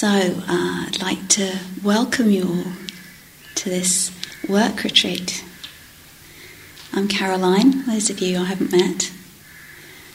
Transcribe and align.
So, 0.00 0.06
uh, 0.06 0.86
I'd 0.86 1.02
like 1.02 1.26
to 1.30 1.58
welcome 1.82 2.30
you 2.30 2.44
all 2.44 2.72
to 3.56 3.68
this 3.68 4.12
work 4.48 4.84
retreat. 4.84 5.42
I'm 6.92 7.08
Caroline, 7.08 7.84
those 7.84 8.08
of 8.08 8.20
you 8.20 8.38
I 8.38 8.44
haven't 8.44 8.70
met. 8.70 9.10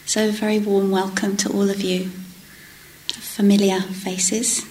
So, 0.06 0.30
a 0.30 0.32
very 0.32 0.58
warm 0.58 0.90
welcome 0.90 1.36
to 1.36 1.50
all 1.50 1.70
of 1.70 1.82
you, 1.82 2.12
familiar 3.08 3.82
faces 3.82 4.66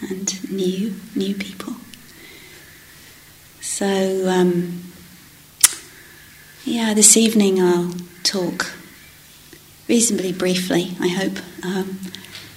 and 0.00 0.50
new, 0.50 0.96
new 1.14 1.36
people. 1.36 1.74
So, 3.60 4.28
um, 4.28 4.90
yeah, 6.64 6.94
this 6.94 7.16
evening 7.16 7.62
I'll 7.62 7.94
talk 8.24 8.72
reasonably 9.86 10.32
briefly, 10.32 10.96
I 10.98 11.06
hope, 11.06 11.38
um, 11.62 12.00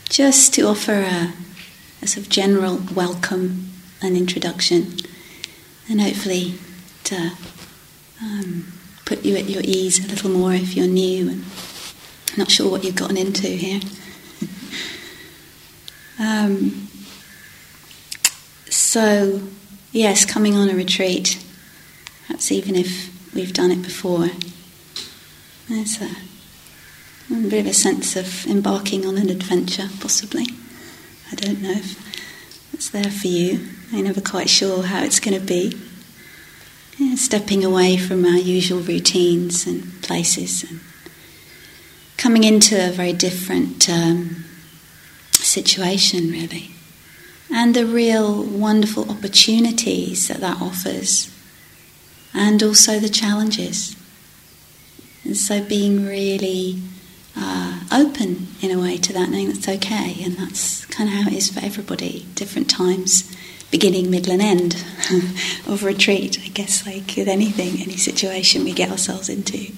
just 0.09 0.55
to 0.55 0.63
offer 0.63 0.93
a 0.93 1.33
a 2.01 2.07
sort 2.07 2.25
of 2.25 2.31
general 2.31 2.81
welcome 2.95 3.69
and 4.01 4.17
introduction, 4.17 4.97
and 5.89 6.01
hopefully 6.01 6.55
to 7.03 7.31
um, 8.21 8.71
put 9.05 9.23
you 9.23 9.35
at 9.35 9.49
your 9.49 9.61
ease 9.63 10.03
a 10.03 10.07
little 10.07 10.29
more 10.29 10.53
if 10.53 10.75
you're 10.75 10.87
new 10.87 11.29
and 11.29 11.45
not 12.37 12.49
sure 12.49 12.69
what 12.69 12.83
you've 12.83 12.95
gotten 12.95 13.17
into 13.17 13.47
here. 13.47 13.81
um, 16.19 16.87
so, 18.69 19.41
yes, 19.91 20.25
coming 20.25 20.55
on 20.55 20.69
a 20.69 20.75
retreat, 20.75 21.43
perhaps 22.25 22.51
even 22.51 22.75
if 22.75 23.33
we've 23.33 23.53
done 23.53 23.71
it 23.71 23.81
before, 23.81 24.29
there's 25.69 26.01
a, 26.01 26.09
a 27.33 27.49
bit 27.49 27.61
of 27.61 27.67
a 27.67 27.73
sense 27.73 28.15
of 28.15 28.45
embarking 28.47 29.05
on 29.05 29.17
an 29.17 29.29
adventure, 29.29 29.89
possibly. 29.99 30.45
I 31.31 31.35
don't 31.35 31.61
know 31.61 31.71
if 31.71 32.73
it's 32.73 32.89
there 32.89 33.09
for 33.09 33.27
you. 33.27 33.67
I'm 33.93 34.03
never 34.03 34.21
quite 34.21 34.49
sure 34.49 34.83
how 34.83 35.03
it's 35.03 35.19
going 35.19 35.39
to 35.39 35.45
be. 35.45 35.77
Yeah, 36.97 37.15
stepping 37.15 37.63
away 37.63 37.97
from 37.97 38.25
our 38.25 38.37
usual 38.37 38.79
routines 38.81 39.65
and 39.65 40.01
places 40.03 40.63
and 40.69 40.81
coming 42.17 42.43
into 42.43 42.75
a 42.75 42.91
very 42.91 43.13
different 43.13 43.89
um, 43.89 44.45
situation, 45.31 46.29
really. 46.31 46.71
And 47.49 47.75
the 47.75 47.85
real 47.85 48.43
wonderful 48.43 49.09
opportunities 49.09 50.27
that 50.27 50.41
that 50.41 50.61
offers, 50.61 51.33
and 52.33 52.61
also 52.61 52.99
the 52.99 53.09
challenges. 53.09 53.95
And 55.23 55.35
so 55.35 55.63
being 55.63 56.05
really 56.05 56.81
uh, 57.41 57.79
open 57.91 58.47
in 58.61 58.71
a 58.71 58.79
way 58.79 58.97
to 58.97 59.13
that, 59.13 59.29
knowing 59.29 59.47
that's 59.47 59.67
okay, 59.67 60.23
and 60.23 60.35
that's 60.35 60.85
kind 60.85 61.09
of 61.09 61.15
how 61.15 61.27
it 61.27 61.33
is 61.33 61.49
for 61.49 61.63
everybody. 61.63 62.25
Different 62.35 62.69
times, 62.69 63.35
beginning, 63.71 64.09
middle, 64.09 64.33
and 64.33 64.41
end 64.41 64.73
of 65.67 65.83
retreat. 65.83 66.39
I 66.43 66.49
guess, 66.49 66.85
like 66.85 67.15
with 67.17 67.27
anything, 67.27 67.81
any 67.81 67.97
situation 67.97 68.63
we 68.63 68.73
get 68.73 68.91
ourselves 68.91 69.29
into. 69.29 69.73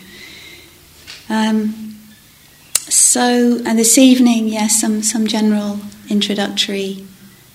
Um, 1.29 1.97
so, 2.73 3.59
and 3.65 3.79
this 3.79 3.97
evening, 3.97 4.47
yes, 4.47 4.79
some 4.79 5.01
some 5.01 5.27
general 5.27 5.79
introductory 6.09 7.05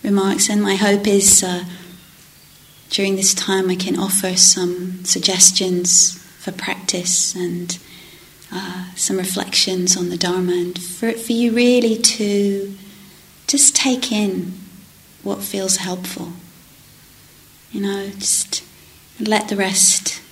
remarks, 0.02 0.48
and 0.48 0.62
my 0.62 0.76
hope 0.76 1.06
is. 1.06 1.42
Uh, 1.42 1.64
during 2.90 3.16
this 3.16 3.34
time, 3.34 3.68
I 3.68 3.74
can 3.76 3.98
offer 3.98 4.34
some 4.34 5.04
suggestions 5.04 6.14
for 6.38 6.52
practice 6.52 7.34
and 7.34 7.78
uh, 8.52 8.86
some 8.94 9.16
reflections 9.18 9.96
on 9.96 10.08
the 10.08 10.16
Dharma, 10.16 10.52
and 10.52 10.78
for, 10.80 11.12
for 11.12 11.32
you 11.32 11.52
really 11.52 11.96
to 11.96 12.76
just 13.46 13.74
take 13.76 14.10
in 14.12 14.52
what 15.22 15.42
feels 15.42 15.76
helpful. 15.76 16.32
You 17.72 17.82
know, 17.82 18.10
just 18.10 18.64
let 19.20 19.48
the 19.48 19.56
rest 19.56 20.22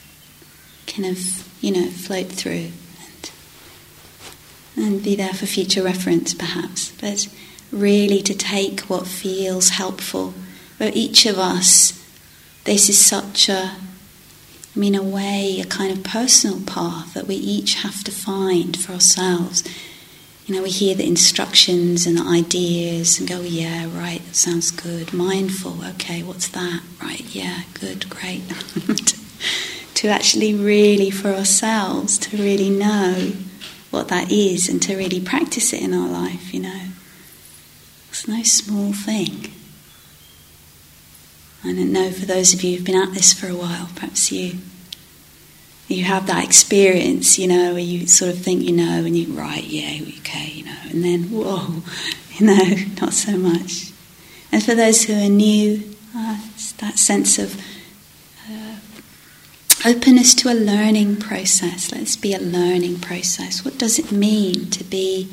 kind 0.86 1.06
of, 1.06 1.48
you 1.60 1.72
know, 1.72 1.90
float 1.90 2.28
through 2.28 2.70
and, 3.04 3.30
and 4.76 5.02
be 5.02 5.16
there 5.16 5.34
for 5.34 5.46
future 5.46 5.82
reference, 5.82 6.32
perhaps. 6.32 6.92
But 6.92 7.28
really 7.72 8.22
to 8.22 8.34
take 8.34 8.80
what 8.82 9.06
feels 9.06 9.70
helpful. 9.70 10.32
For 10.78 10.90
each 10.94 11.26
of 11.26 11.38
us, 11.38 12.02
this 12.64 12.88
is 12.88 13.04
such 13.04 13.48
a 13.48 13.76
I 14.76 14.78
mean, 14.78 14.94
a 14.94 15.02
way, 15.02 15.58
a 15.58 15.64
kind 15.64 15.90
of 15.90 16.04
personal 16.04 16.60
path 16.60 17.14
that 17.14 17.26
we 17.26 17.34
each 17.34 17.76
have 17.76 18.04
to 18.04 18.10
find 18.10 18.76
for 18.76 18.92
ourselves. 18.92 19.64
You 20.44 20.54
know, 20.54 20.62
we 20.62 20.70
hear 20.70 20.94
the 20.94 21.06
instructions 21.06 22.06
and 22.06 22.18
the 22.18 22.22
ideas 22.22 23.18
and 23.18 23.26
go, 23.26 23.40
yeah, 23.40 23.88
right, 23.90 24.22
that 24.26 24.36
sounds 24.36 24.70
good. 24.70 25.14
Mindful, 25.14 25.82
okay, 25.82 26.22
what's 26.22 26.48
that? 26.48 26.82
Right, 27.02 27.24
yeah, 27.34 27.62
good, 27.80 28.10
great. 28.10 28.42
to 29.94 30.08
actually 30.08 30.52
really, 30.52 31.10
for 31.10 31.28
ourselves, 31.30 32.18
to 32.18 32.36
really 32.36 32.68
know 32.68 33.32
what 33.90 34.08
that 34.08 34.30
is 34.30 34.68
and 34.68 34.82
to 34.82 34.94
really 34.94 35.20
practice 35.20 35.72
it 35.72 35.80
in 35.80 35.94
our 35.94 36.08
life, 36.08 36.52
you 36.52 36.60
know. 36.60 36.88
It's 38.10 38.28
no 38.28 38.42
small 38.42 38.92
thing. 38.92 39.52
I 41.66 41.72
don't 41.72 41.92
know 41.92 42.10
for 42.10 42.26
those 42.26 42.54
of 42.54 42.62
you 42.62 42.76
who've 42.76 42.86
been 42.86 43.00
at 43.00 43.12
this 43.12 43.32
for 43.32 43.48
a 43.48 43.56
while, 43.56 43.90
perhaps 43.94 44.30
you 44.30 44.58
you 45.88 46.04
have 46.04 46.26
that 46.26 46.44
experience, 46.44 47.38
you 47.38 47.46
know, 47.46 47.72
where 47.72 47.78
you 47.78 48.06
sort 48.06 48.30
of 48.30 48.38
think 48.38 48.62
you 48.62 48.72
know, 48.72 49.04
and 49.04 49.16
you 49.16 49.32
right, 49.32 49.64
yeah, 49.64 50.00
okay, 50.18 50.50
you 50.52 50.64
know, 50.64 50.76
and 50.90 51.04
then 51.04 51.24
whoa, 51.24 51.82
you 52.32 52.46
know, 52.46 52.76
not 53.00 53.12
so 53.12 53.36
much. 53.36 53.92
And 54.52 54.62
for 54.62 54.74
those 54.74 55.04
who 55.04 55.14
are 55.14 55.28
new, 55.28 55.82
uh, 56.14 56.40
that 56.78 56.98
sense 56.98 57.38
of 57.38 57.60
uh, 58.50 58.76
openness 59.84 60.34
to 60.34 60.48
a 60.48 60.54
learning 60.54 61.16
process. 61.16 61.92
Let's 61.92 62.16
be 62.16 62.32
a 62.32 62.38
learning 62.38 63.00
process. 63.00 63.64
What 63.64 63.78
does 63.78 63.98
it 63.98 64.12
mean 64.12 64.70
to 64.70 64.84
be 64.84 65.30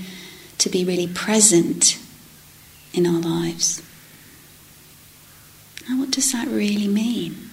to 0.57 0.69
be 0.69 0.83
really 0.85 1.07
present 1.07 1.99
in 2.93 3.05
our 3.05 3.19
lives? 3.19 3.81
Now, 5.89 5.99
what 5.99 6.11
does 6.11 6.31
that 6.31 6.47
really 6.47 6.87
mean? 6.87 7.49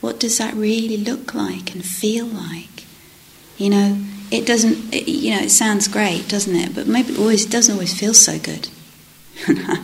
What 0.00 0.20
does 0.20 0.38
that 0.38 0.54
really 0.54 0.96
look 0.96 1.34
like 1.34 1.74
and 1.74 1.84
feel 1.84 2.26
like? 2.26 2.84
You 3.56 3.70
know, 3.70 4.04
it 4.30 4.46
doesn't, 4.46 4.94
it, 4.94 5.08
you 5.08 5.34
know, 5.34 5.42
it 5.42 5.50
sounds 5.50 5.88
great, 5.88 6.28
doesn't 6.28 6.54
it? 6.54 6.74
But 6.74 6.86
maybe 6.86 7.12
it 7.12 7.18
always 7.18 7.44
doesn't 7.44 7.72
always 7.72 7.98
feel 7.98 8.14
so 8.14 8.38
good. 8.38 8.68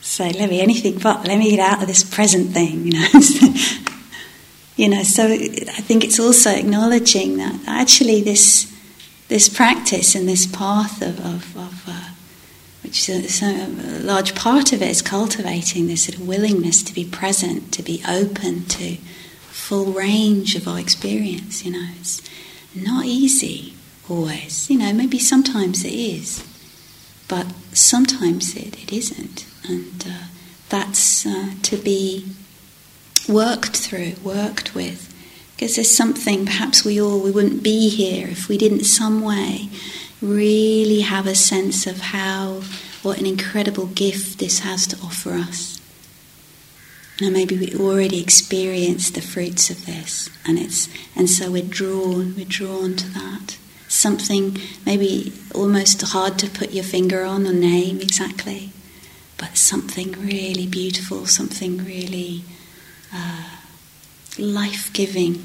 so 0.00 0.24
let 0.24 0.50
me 0.50 0.60
anything 0.60 0.98
but 0.98 1.26
let 1.26 1.38
me 1.38 1.50
get 1.50 1.60
out 1.60 1.82
of 1.82 1.88
this 1.88 2.04
present 2.04 2.52
thing, 2.52 2.86
you 2.86 2.92
know. 2.92 3.08
you 4.76 4.88
know, 4.88 5.02
so 5.02 5.26
I 5.26 5.80
think 5.82 6.04
it's 6.04 6.20
also 6.20 6.50
acknowledging 6.50 7.36
that 7.38 7.60
actually 7.66 8.22
this 8.22 8.72
this 9.28 9.48
practice 9.48 10.14
and 10.14 10.28
this 10.28 10.46
path 10.46 11.02
of, 11.02 11.18
of, 11.18 11.56
of 11.56 11.75
is 13.08 13.42
a, 13.42 13.46
a, 13.46 14.02
large 14.02 14.34
part 14.34 14.72
of 14.72 14.82
it 14.82 14.88
is 14.88 15.02
cultivating 15.02 15.86
this 15.86 16.04
sort 16.04 16.18
of 16.18 16.26
willingness 16.26 16.82
to 16.82 16.94
be 16.94 17.04
present, 17.04 17.72
to 17.72 17.82
be 17.82 18.02
open 18.08 18.64
to 18.66 18.96
full 19.50 19.92
range 19.92 20.54
of 20.54 20.66
our 20.68 20.78
experience. 20.78 21.64
You 21.64 21.72
know, 21.72 21.88
it's 21.98 22.22
not 22.74 23.04
easy 23.04 23.74
always. 24.08 24.70
You 24.70 24.78
know, 24.78 24.92
maybe 24.92 25.18
sometimes 25.18 25.84
it 25.84 25.92
is, 25.92 26.44
but 27.28 27.46
sometimes 27.72 28.56
it, 28.56 28.82
it 28.82 28.92
isn't, 28.92 29.46
and 29.68 30.04
uh, 30.08 30.26
that's 30.68 31.26
uh, 31.26 31.50
to 31.62 31.76
be 31.76 32.26
worked 33.28 33.76
through, 33.76 34.14
worked 34.22 34.74
with. 34.74 35.12
Because 35.54 35.76
there's 35.76 35.94
something, 35.94 36.44
perhaps 36.44 36.84
we 36.84 37.00
all, 37.00 37.18
we 37.20 37.30
wouldn't 37.30 37.62
be 37.62 37.88
here 37.88 38.28
if 38.28 38.46
we 38.48 38.58
didn't 38.58 38.84
some 38.84 39.22
way 39.22 39.70
really 40.20 41.00
have 41.00 41.26
a 41.26 41.34
sense 41.34 41.86
of 41.86 41.98
how, 41.98 42.60
what 43.06 43.20
an 43.20 43.26
incredible 43.26 43.86
gift 43.86 44.40
this 44.40 44.58
has 44.58 44.84
to 44.88 44.96
offer 44.96 45.30
us. 45.30 45.80
Now 47.20 47.30
maybe 47.30 47.56
we 47.56 47.72
already 47.76 48.20
experienced 48.20 49.14
the 49.14 49.20
fruits 49.20 49.70
of 49.70 49.86
this, 49.86 50.28
and 50.44 50.58
it's 50.58 50.88
and 51.14 51.30
so 51.30 51.52
we're 51.52 51.62
drawn, 51.62 52.34
we're 52.34 52.44
drawn 52.44 52.96
to 52.96 53.08
that. 53.10 53.58
Something 53.86 54.58
maybe 54.84 55.32
almost 55.54 56.02
hard 56.02 56.36
to 56.40 56.50
put 56.50 56.72
your 56.72 56.82
finger 56.82 57.22
on 57.24 57.46
or 57.46 57.52
name 57.52 58.00
exactly, 58.00 58.72
but 59.38 59.56
something 59.56 60.10
really 60.12 60.66
beautiful, 60.66 61.26
something 61.26 61.84
really 61.84 62.42
uh, 63.14 63.50
life-giving, 64.36 65.44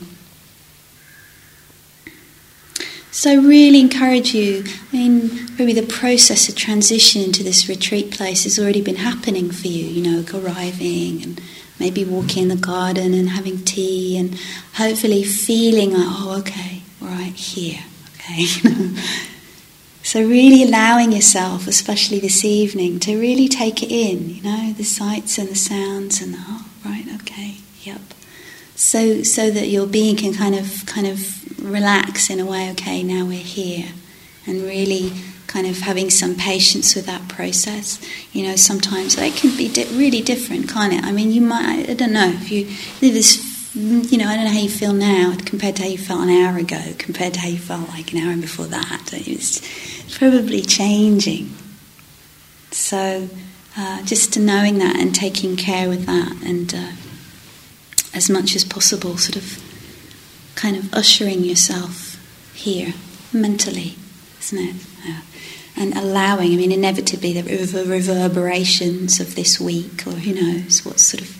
so, 3.21 3.29
I 3.29 3.35
really 3.35 3.79
encourage 3.79 4.33
you. 4.33 4.63
I 4.91 4.97
mean, 4.97 5.47
maybe 5.59 5.73
the 5.73 5.85
process 5.85 6.49
of 6.49 6.55
transition 6.55 7.21
into 7.21 7.43
this 7.43 7.69
retreat 7.69 8.09
place 8.09 8.45
has 8.45 8.57
already 8.57 8.81
been 8.81 8.95
happening 8.95 9.51
for 9.51 9.67
you, 9.67 9.85
you 9.85 10.01
know, 10.01 10.25
arriving 10.33 11.21
and 11.21 11.39
maybe 11.79 12.03
walking 12.03 12.41
in 12.41 12.49
the 12.49 12.55
garden 12.55 13.13
and 13.13 13.29
having 13.29 13.63
tea 13.63 14.17
and 14.17 14.39
hopefully 14.73 15.23
feeling 15.23 15.93
like, 15.93 16.07
oh, 16.07 16.37
okay, 16.39 16.81
right 16.99 17.35
here, 17.35 17.83
okay. 18.15 18.47
So, 20.03 20.19
really 20.19 20.63
allowing 20.63 21.11
yourself, 21.11 21.67
especially 21.67 22.17
this 22.19 22.43
evening, 22.43 22.99
to 23.01 23.19
really 23.21 23.47
take 23.47 23.83
it 23.83 23.91
in, 23.91 24.31
you 24.31 24.41
know, 24.41 24.73
the 24.73 24.83
sights 24.83 25.37
and 25.37 25.47
the 25.47 25.55
sounds 25.55 26.23
and 26.23 26.33
the, 26.33 26.39
oh, 26.41 26.65
right, 26.83 27.05
okay, 27.21 27.57
yep. 27.83 28.01
So, 28.81 29.21
so 29.21 29.51
that 29.51 29.67
your 29.67 29.85
being 29.85 30.15
can 30.15 30.33
kind 30.33 30.55
of, 30.55 30.87
kind 30.87 31.05
of 31.05 31.63
relax 31.63 32.31
in 32.31 32.39
a 32.39 32.45
way, 32.47 32.71
okay, 32.71 33.03
now 33.03 33.25
we're 33.25 33.37
here. 33.37 33.89
And 34.47 34.63
really 34.63 35.11
kind 35.45 35.67
of 35.67 35.77
having 35.77 36.09
some 36.09 36.33
patience 36.33 36.95
with 36.95 37.05
that 37.05 37.27
process. 37.27 38.01
You 38.33 38.47
know, 38.47 38.55
sometimes 38.55 39.17
that 39.17 39.35
can 39.35 39.55
be 39.55 39.71
di- 39.71 39.85
really 39.95 40.23
different, 40.23 40.67
can't 40.67 40.93
it? 40.93 41.03
I 41.03 41.11
mean, 41.11 41.31
you 41.31 41.41
might, 41.41 41.91
I 41.91 41.93
don't 41.93 42.11
know, 42.11 42.29
if 42.29 42.51
you 42.51 42.65
live 43.01 43.13
this 43.13 43.51
you 43.75 44.17
know, 44.17 44.27
I 44.27 44.35
don't 44.35 44.45
know 44.45 44.51
how 44.51 44.59
you 44.59 44.69
feel 44.69 44.93
now 44.93 45.37
compared 45.45 45.75
to 45.77 45.83
how 45.83 45.87
you 45.87 45.99
felt 45.99 46.23
an 46.23 46.29
hour 46.29 46.57
ago, 46.57 46.81
compared 46.97 47.35
to 47.35 47.39
how 47.39 47.47
you 47.47 47.59
felt 47.59 47.87
like 47.89 48.11
an 48.11 48.17
hour 48.17 48.35
before 48.35 48.65
that. 48.65 49.11
It's 49.13 49.61
probably 50.17 50.61
changing. 50.63 51.53
So, 52.71 53.29
uh, 53.77 54.03
just 54.03 54.37
knowing 54.37 54.79
that 54.79 54.97
and 54.97 55.15
taking 55.15 55.55
care 55.55 55.87
with 55.87 56.05
that, 56.07 56.41
and 56.43 56.73
uh, 56.73 56.91
as 58.13 58.29
much 58.29 58.55
as 58.55 58.63
possible, 58.63 59.17
sort 59.17 59.35
of 59.35 59.61
kind 60.55 60.75
of 60.75 60.93
ushering 60.93 61.43
yourself 61.43 62.17
here 62.53 62.93
mentally, 63.33 63.95
isn't 64.39 64.57
it? 64.59 64.75
Yeah. 65.05 65.21
And 65.75 65.95
allowing, 65.95 66.53
I 66.53 66.57
mean, 66.57 66.71
inevitably, 66.71 67.33
the 67.33 67.85
reverberations 67.85 69.19
of 69.19 69.35
this 69.35 69.59
week, 69.59 70.05
or 70.05 70.11
who 70.11 70.33
knows, 70.33 70.85
what's 70.85 71.03
sort 71.03 71.21
of 71.21 71.37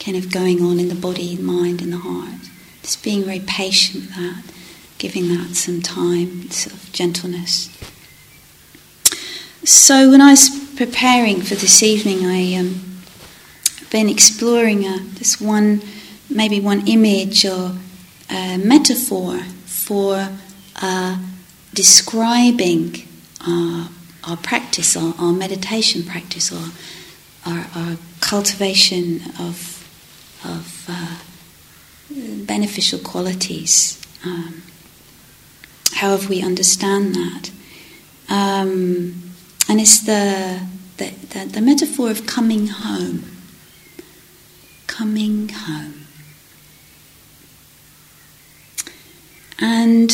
kind 0.00 0.16
of 0.16 0.32
going 0.32 0.60
on 0.60 0.80
in 0.80 0.88
the 0.88 0.94
body, 0.94 1.36
mind, 1.36 1.80
and 1.80 1.92
the 1.92 1.98
heart. 1.98 2.40
Just 2.82 3.04
being 3.04 3.22
very 3.22 3.40
patient 3.40 4.06
with 4.06 4.14
that, 4.16 4.42
giving 4.98 5.28
that 5.28 5.54
some 5.54 5.80
time, 5.80 6.50
sort 6.50 6.74
of 6.74 6.92
gentleness. 6.92 7.70
So 9.64 10.10
when 10.10 10.20
I 10.20 10.32
was 10.32 10.50
preparing 10.76 11.40
for 11.40 11.54
this 11.54 11.84
evening, 11.84 12.26
I 12.26 12.56
um, 12.56 12.91
been 13.92 14.08
exploring 14.08 14.84
uh, 14.84 14.98
this 15.18 15.40
one, 15.40 15.80
maybe 16.28 16.58
one 16.58 16.88
image 16.88 17.46
or 17.46 17.76
metaphor 18.58 19.38
for 19.66 20.28
uh, 20.80 21.18
describing 21.74 23.06
our, 23.46 23.88
our 24.24 24.36
practice, 24.38 24.96
our, 24.96 25.14
our 25.18 25.32
meditation 25.32 26.02
practice, 26.02 26.50
or 26.50 26.64
our, 27.46 27.66
our 27.76 27.96
cultivation 28.20 29.20
of 29.38 29.78
of 30.44 30.86
uh, 30.88 31.18
beneficial 32.46 32.98
qualities. 32.98 34.00
Um, 34.24 34.62
however, 35.94 36.28
we 36.28 36.42
understand 36.42 37.14
that. 37.14 37.50
Um, 38.28 39.22
and 39.68 39.80
it's 39.80 40.00
the, 40.04 40.66
the, 40.96 41.10
the, 41.30 41.46
the 41.46 41.60
metaphor 41.60 42.10
of 42.10 42.26
coming 42.26 42.66
home. 42.66 43.24
Coming 44.92 45.48
home. 45.48 46.06
And 49.58 50.12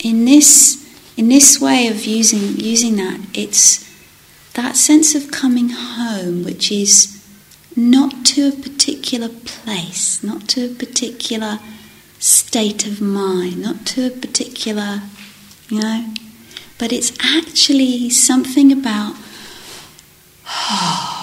in 0.00 0.24
this, 0.24 0.84
in 1.16 1.28
this 1.28 1.60
way 1.60 1.86
of 1.86 2.04
using, 2.04 2.56
using 2.56 2.96
that, 2.96 3.20
it's 3.34 3.88
that 4.54 4.74
sense 4.74 5.14
of 5.14 5.30
coming 5.30 5.68
home, 5.68 6.42
which 6.42 6.72
is 6.72 7.24
not 7.76 8.26
to 8.26 8.48
a 8.48 8.52
particular 8.52 9.28
place, 9.28 10.24
not 10.24 10.48
to 10.48 10.64
a 10.64 10.74
particular 10.74 11.60
state 12.18 12.88
of 12.88 13.00
mind, 13.00 13.62
not 13.62 13.86
to 13.86 14.08
a 14.08 14.10
particular, 14.10 15.02
you 15.68 15.80
know, 15.80 16.12
but 16.78 16.92
it's 16.92 17.12
actually 17.20 18.10
something 18.10 18.72
about, 18.72 19.14
oh 20.48 21.13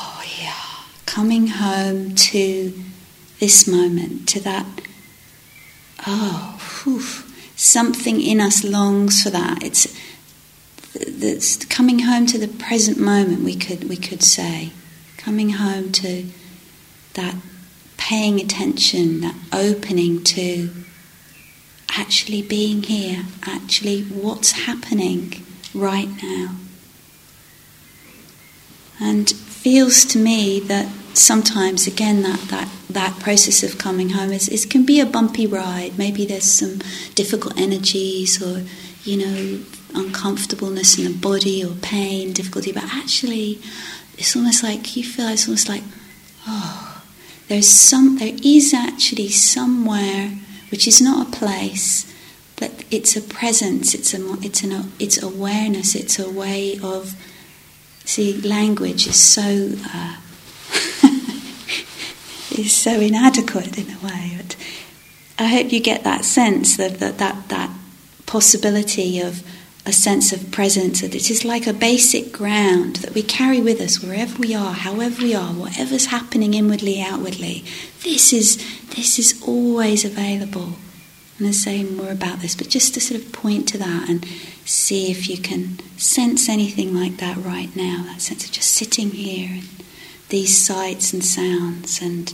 coming 1.13 1.48
home 1.48 2.16
to 2.16 2.74
this 3.42 3.68
moment, 3.68 4.30
to 4.30 4.40
that, 4.40 4.66
oh, 6.08 6.58
whew, 6.84 7.02
something 7.58 8.22
in 8.22 8.40
us 8.40 8.63
longs 8.63 9.22
for 9.22 9.30
that. 9.30 9.62
It's, 9.62 9.94
it's 10.94 11.66
coming 11.66 12.00
home 12.00 12.28
to 12.28 12.38
the 12.38 12.48
present 12.48 12.98
moment, 12.98 13.44
we 13.44 13.58
could, 13.58 13.90
we 13.90 13.98
could 13.98 14.24
say. 14.24 14.72
Coming 15.18 15.50
home 15.50 15.92
to 15.94 16.28
that 17.16 17.36
paying 17.98 18.40
attention, 18.40 19.19
that 19.19 19.36
opening 19.52 20.24
to 20.24 20.72
actually 21.98 22.42
being 22.42 22.84
here, 22.84 23.25
actually 23.46 24.04
what's 24.04 24.52
happening 24.52 25.46
right 25.74 26.10
now. 26.24 26.56
And 29.02 29.30
feels 29.30 30.06
to 30.06 30.18
me 30.18 30.60
that 30.62 30.88
sometimes 31.13 31.88
again 31.88 32.24
that, 32.24 32.40
that, 32.50 32.69
that 32.90 33.19
process 33.19 33.63
of 33.63 33.78
coming 33.78 34.10
home 34.10 34.31
is, 34.31 34.66
can 34.66 34.86
be 34.86 35.00
a 35.00 35.06
bumpy 35.06 35.48
ride. 35.48 35.98
Maybe 35.98 36.25
there's 36.25 36.52
some 36.52 36.80
difficult 37.16 37.60
energies 37.60 38.42
or, 38.42 38.63
you 39.04 39.18
know, 39.18 39.63
uncomfortableness 39.94 40.98
in 40.98 41.06
the 41.06 41.18
body 41.18 41.63
or 41.63 41.75
pain, 41.81 42.34
difficulty, 42.34 42.72
but 42.72 42.84
actually 42.86 43.60
it's 44.18 44.36
almost 44.36 44.63
like 44.63 44.96
you 44.96 45.04
feel 45.04 45.28
it's 45.28 45.48
almost 45.48 45.68
like, 45.68 45.84
oh, 46.48 47.04
there's 47.48 47.68
some, 47.68 48.18
there 48.18 48.36
is 48.44 48.74
actually 48.74 49.30
somewhere 49.30 50.31
which 50.72 50.88
is 50.88 51.02
not 51.02 51.28
a 51.28 51.31
place, 51.38 52.12
but 52.56 52.86
it's 52.90 53.16
a 53.18 53.22
presence. 53.22 53.94
It's 53.94 54.14
a, 54.14 54.34
it's 54.42 54.64
an, 54.64 54.92
it's 55.00 55.22
awareness. 55.22 55.96
It's 55.96 56.18
a 56.18 56.30
way 56.30 56.80
of. 56.81 57.16
See, 58.06 58.42
language 58.42 59.06
is 59.07 59.19
so. 59.19 59.74
Uh, 59.94 60.16
is 62.57 62.73
so 62.73 63.00
inadequate 63.00 63.77
in 63.77 63.89
a 63.89 64.00
way. 64.00 64.33
But 64.38 64.56
I 65.39 65.47
hope 65.47 65.71
you 65.71 65.79
get 65.79 66.03
that 66.03 66.25
sense 66.25 66.77
that 66.77 67.00
that, 67.00 67.18
that, 67.18 67.50
that 67.50 67.69
possibility 68.25 69.19
of 69.19 69.44
a 69.85 69.91
sense 69.91 70.31
of 70.31 70.51
presence, 70.51 71.01
that 71.01 71.15
it 71.15 71.31
is 71.31 71.44
like 71.44 71.65
a 71.65 71.73
basic 71.73 72.31
ground 72.31 72.97
that 72.97 73.15
we 73.15 73.23
carry 73.23 73.59
with 73.59 73.81
us 73.81 74.01
wherever 74.01 74.38
we 74.38 74.53
are, 74.53 74.73
however 74.73 75.23
we 75.23 75.33
are, 75.33 75.53
whatever's 75.53 76.07
happening 76.07 76.53
inwardly, 76.53 77.01
outwardly. 77.01 77.63
This 78.03 78.31
is, 78.31 78.57
this 78.95 79.18
is 79.18 79.41
always 79.45 80.06
available. 80.06 80.73
And 81.38 81.47
I'll 81.47 81.53
say 81.53 81.83
more 81.83 82.12
about 82.12 82.39
this, 82.39 82.56
but 82.56 82.69
just 82.69 82.94
to 82.94 83.01
sort 83.01 83.19
of 83.19 83.31
point 83.31 83.68
to 83.69 83.77
that 83.79 84.07
and 84.07 84.23
see 84.65 85.09
if 85.09 85.27
you 85.27 85.38
can 85.38 85.79
sense 85.97 86.47
anything 86.47 86.94
like 86.94 87.18
that 87.18 87.38
right 87.38 87.75
now, 87.75 88.03
that 88.06 88.21
sense 88.21 88.45
of 88.45 88.51
just 88.51 88.71
sitting 88.71 89.09
here 89.09 89.49
and 89.49 89.68
these 90.31 90.57
sights 90.66 91.14
and 91.14 91.23
sounds 91.23 92.02
and, 92.02 92.33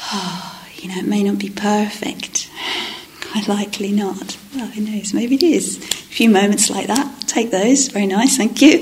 oh, 0.00 0.66
you 0.76 0.88
know, 0.88 0.98
it 0.98 1.06
may 1.06 1.22
not 1.22 1.38
be 1.38 1.50
perfect 1.50 2.48
Quite 3.32 3.48
likely 3.48 3.92
not. 3.92 4.38
Well, 4.54 4.68
who 4.68 4.80
knows? 4.80 5.12
Maybe 5.12 5.34
it 5.34 5.42
is. 5.42 5.76
A 5.76 5.80
few 5.80 6.30
moments 6.30 6.70
like 6.70 6.86
that, 6.86 7.24
take 7.26 7.50
those. 7.50 7.88
Very 7.88 8.06
nice, 8.06 8.38
thank 8.38 8.62
you. 8.62 8.80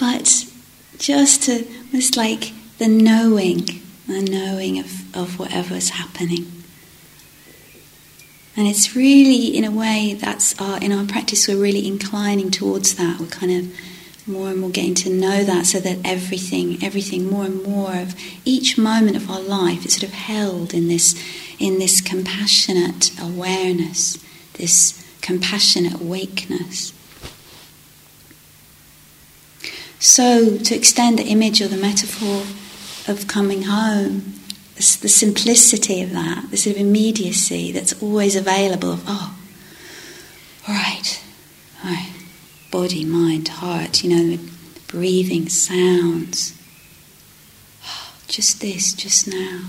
But 0.00 0.46
just 0.98 1.42
to, 1.44 1.66
it's 1.92 2.16
like 2.16 2.52
the 2.78 2.88
knowing, 2.88 3.66
the 4.06 4.22
knowing 4.22 4.78
of, 4.78 5.14
of 5.14 5.38
whatever's 5.38 5.90
happening. 5.90 6.50
And 8.56 8.66
it's 8.66 8.96
really, 8.96 9.56
in 9.56 9.64
a 9.64 9.70
way, 9.70 10.16
that's 10.18 10.58
our, 10.60 10.78
in 10.78 10.90
our 10.92 11.04
practice, 11.06 11.48
we're 11.48 11.60
really 11.60 11.86
inclining 11.86 12.50
towards 12.50 12.94
that. 12.94 13.20
We're 13.20 13.26
kind 13.26 13.52
of 13.52 13.78
more 14.26 14.48
and 14.48 14.60
more 14.60 14.70
getting 14.70 14.94
to 14.94 15.10
know 15.10 15.44
that 15.44 15.66
so 15.66 15.80
that 15.80 15.98
everything, 16.04 16.82
everything 16.82 17.28
more 17.28 17.44
and 17.44 17.62
more 17.62 17.94
of 17.94 18.14
each 18.44 18.78
moment 18.78 19.16
of 19.16 19.30
our 19.30 19.40
life 19.40 19.84
is 19.84 19.94
sort 19.94 20.04
of 20.04 20.12
held 20.12 20.72
in 20.72 20.88
this, 20.88 21.14
in 21.58 21.78
this 21.78 22.00
compassionate 22.00 23.10
awareness, 23.20 24.22
this 24.54 25.04
compassionate 25.20 25.94
awakeness. 25.94 26.92
So, 29.98 30.58
to 30.58 30.74
extend 30.74 31.18
the 31.18 31.26
image 31.26 31.62
or 31.62 31.68
the 31.68 31.76
metaphor 31.76 32.42
of 33.12 33.28
coming 33.28 33.62
home, 33.62 34.34
the 34.74 34.82
simplicity 34.82 36.02
of 36.02 36.12
that, 36.12 36.50
the 36.50 36.56
sort 36.56 36.74
of 36.74 36.82
immediacy 36.82 37.70
that's 37.70 38.02
always 38.02 38.34
available 38.34 38.90
of, 38.90 39.04
oh, 39.06 39.36
right 40.68 41.21
body, 42.72 43.04
mind, 43.04 43.46
heart, 43.48 44.02
you 44.02 44.10
know, 44.10 44.38
breathing, 44.88 45.48
sounds. 45.48 46.58
Just 48.26 48.62
this, 48.62 48.94
just 48.94 49.28
now. 49.28 49.66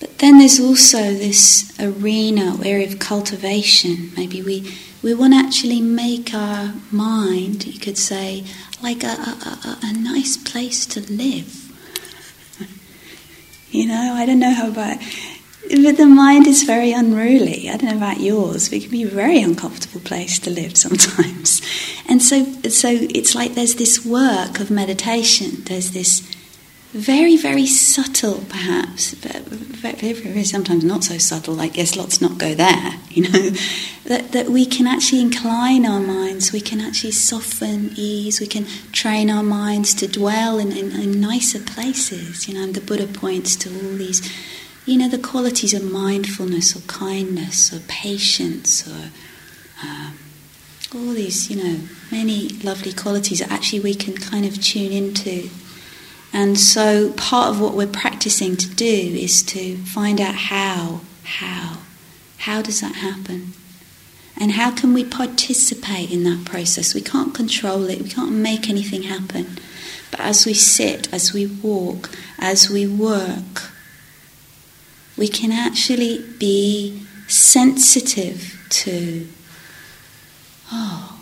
But 0.00 0.18
then 0.18 0.38
there's 0.38 0.60
also 0.60 0.98
this 0.98 1.72
arena, 1.80 2.58
area 2.62 2.88
of 2.88 2.98
cultivation. 2.98 4.10
Maybe 4.16 4.42
we, 4.42 4.74
we 5.00 5.14
want 5.14 5.32
to 5.32 5.38
actually 5.38 5.80
make 5.80 6.34
our 6.34 6.74
mind, 6.90 7.66
you 7.66 7.78
could 7.78 7.96
say, 7.96 8.44
like 8.82 9.04
a, 9.04 9.06
a, 9.06 9.58
a, 9.64 9.78
a 9.84 9.92
nice 9.92 10.36
place 10.36 10.84
to 10.86 11.00
live. 11.00 11.72
you 13.70 13.86
know, 13.86 14.14
I 14.14 14.26
don't 14.26 14.40
know 14.40 14.52
how 14.52 14.68
about 14.68 14.98
but 15.68 15.96
the 15.96 16.06
mind 16.06 16.46
is 16.46 16.62
very 16.62 16.92
unruly. 16.92 17.68
I 17.68 17.76
don't 17.76 17.90
know 17.90 17.96
about 17.96 18.20
yours, 18.20 18.68
but 18.68 18.78
it 18.78 18.82
can 18.82 18.90
be 18.90 19.02
a 19.02 19.08
very 19.08 19.40
uncomfortable 19.40 20.00
place 20.00 20.38
to 20.40 20.50
live 20.50 20.76
sometimes. 20.86 21.62
And 22.08 22.22
so, 22.22 22.44
so 22.68 22.88
it's 22.90 23.34
like 23.34 23.54
there's 23.54 23.74
this 23.74 24.04
work 24.04 24.60
of 24.60 24.70
meditation. 24.70 25.64
There's 25.64 25.90
this 25.90 26.20
very, 26.92 27.36
very 27.36 27.66
subtle, 27.66 28.44
perhaps, 28.48 29.14
but 29.14 29.44
sometimes 30.44 30.84
not 30.84 31.04
so 31.04 31.18
subtle. 31.18 31.54
Like 31.54 31.76
yes, 31.76 31.96
let's 31.96 32.20
not 32.20 32.38
go 32.38 32.54
there. 32.54 32.94
You 33.16 33.22
know, 33.22 33.50
that 34.04 34.32
that 34.32 34.50
we 34.50 34.66
can 34.66 34.86
actually 34.86 35.22
incline 35.22 35.86
our 35.86 36.00
minds. 36.00 36.52
We 36.52 36.60
can 36.60 36.82
actually 36.82 37.12
soften, 37.12 37.92
ease. 37.96 38.40
We 38.40 38.46
can 38.46 38.66
train 38.92 39.30
our 39.30 39.42
minds 39.42 39.94
to 39.94 40.06
dwell 40.06 40.58
in, 40.58 40.70
in, 40.70 40.92
in 40.92 41.18
nicer 41.18 41.60
places. 41.60 42.46
You 42.46 42.54
know, 42.54 42.64
and 42.64 42.74
the 42.74 42.82
Buddha 42.82 43.06
points 43.06 43.56
to 43.56 43.70
all 43.70 43.96
these 43.96 44.20
you 44.86 44.96
know, 44.96 45.08
the 45.08 45.18
qualities 45.18 45.74
of 45.74 45.82
mindfulness 45.82 46.76
or 46.76 46.80
kindness 46.86 47.72
or 47.74 47.80
patience 47.88 48.88
or 48.88 49.10
um, 49.82 50.16
all 50.94 51.12
these, 51.12 51.50
you 51.50 51.62
know, 51.62 51.80
many 52.10 52.48
lovely 52.48 52.92
qualities 52.92 53.40
that 53.40 53.50
actually 53.50 53.80
we 53.80 53.94
can 53.94 54.14
kind 54.14 54.46
of 54.46 54.62
tune 54.62 54.92
into. 54.92 55.50
And 56.32 56.58
so 56.58 57.12
part 57.12 57.50
of 57.50 57.60
what 57.60 57.74
we're 57.74 57.88
practicing 57.88 58.56
to 58.56 58.68
do 58.68 58.86
is 58.86 59.42
to 59.44 59.76
find 59.78 60.20
out 60.20 60.34
how, 60.34 61.00
how, 61.24 61.78
how 62.38 62.62
does 62.62 62.80
that 62.80 62.94
happen? 62.96 63.54
And 64.38 64.52
how 64.52 64.70
can 64.70 64.92
we 64.92 65.02
participate 65.02 66.12
in 66.12 66.22
that 66.24 66.44
process? 66.44 66.94
We 66.94 67.00
can't 67.00 67.34
control 67.34 67.88
it, 67.90 68.02
we 68.02 68.08
can't 68.08 68.32
make 68.32 68.68
anything 68.68 69.04
happen. 69.04 69.58
But 70.12 70.20
as 70.20 70.46
we 70.46 70.54
sit, 70.54 71.12
as 71.12 71.32
we 71.32 71.46
walk, 71.46 72.10
as 72.38 72.70
we 72.70 72.86
work, 72.86 73.72
we 75.16 75.28
can 75.28 75.52
actually 75.52 76.24
be 76.38 77.02
sensitive 77.28 78.64
to, 78.68 79.26
oh, 80.72 81.20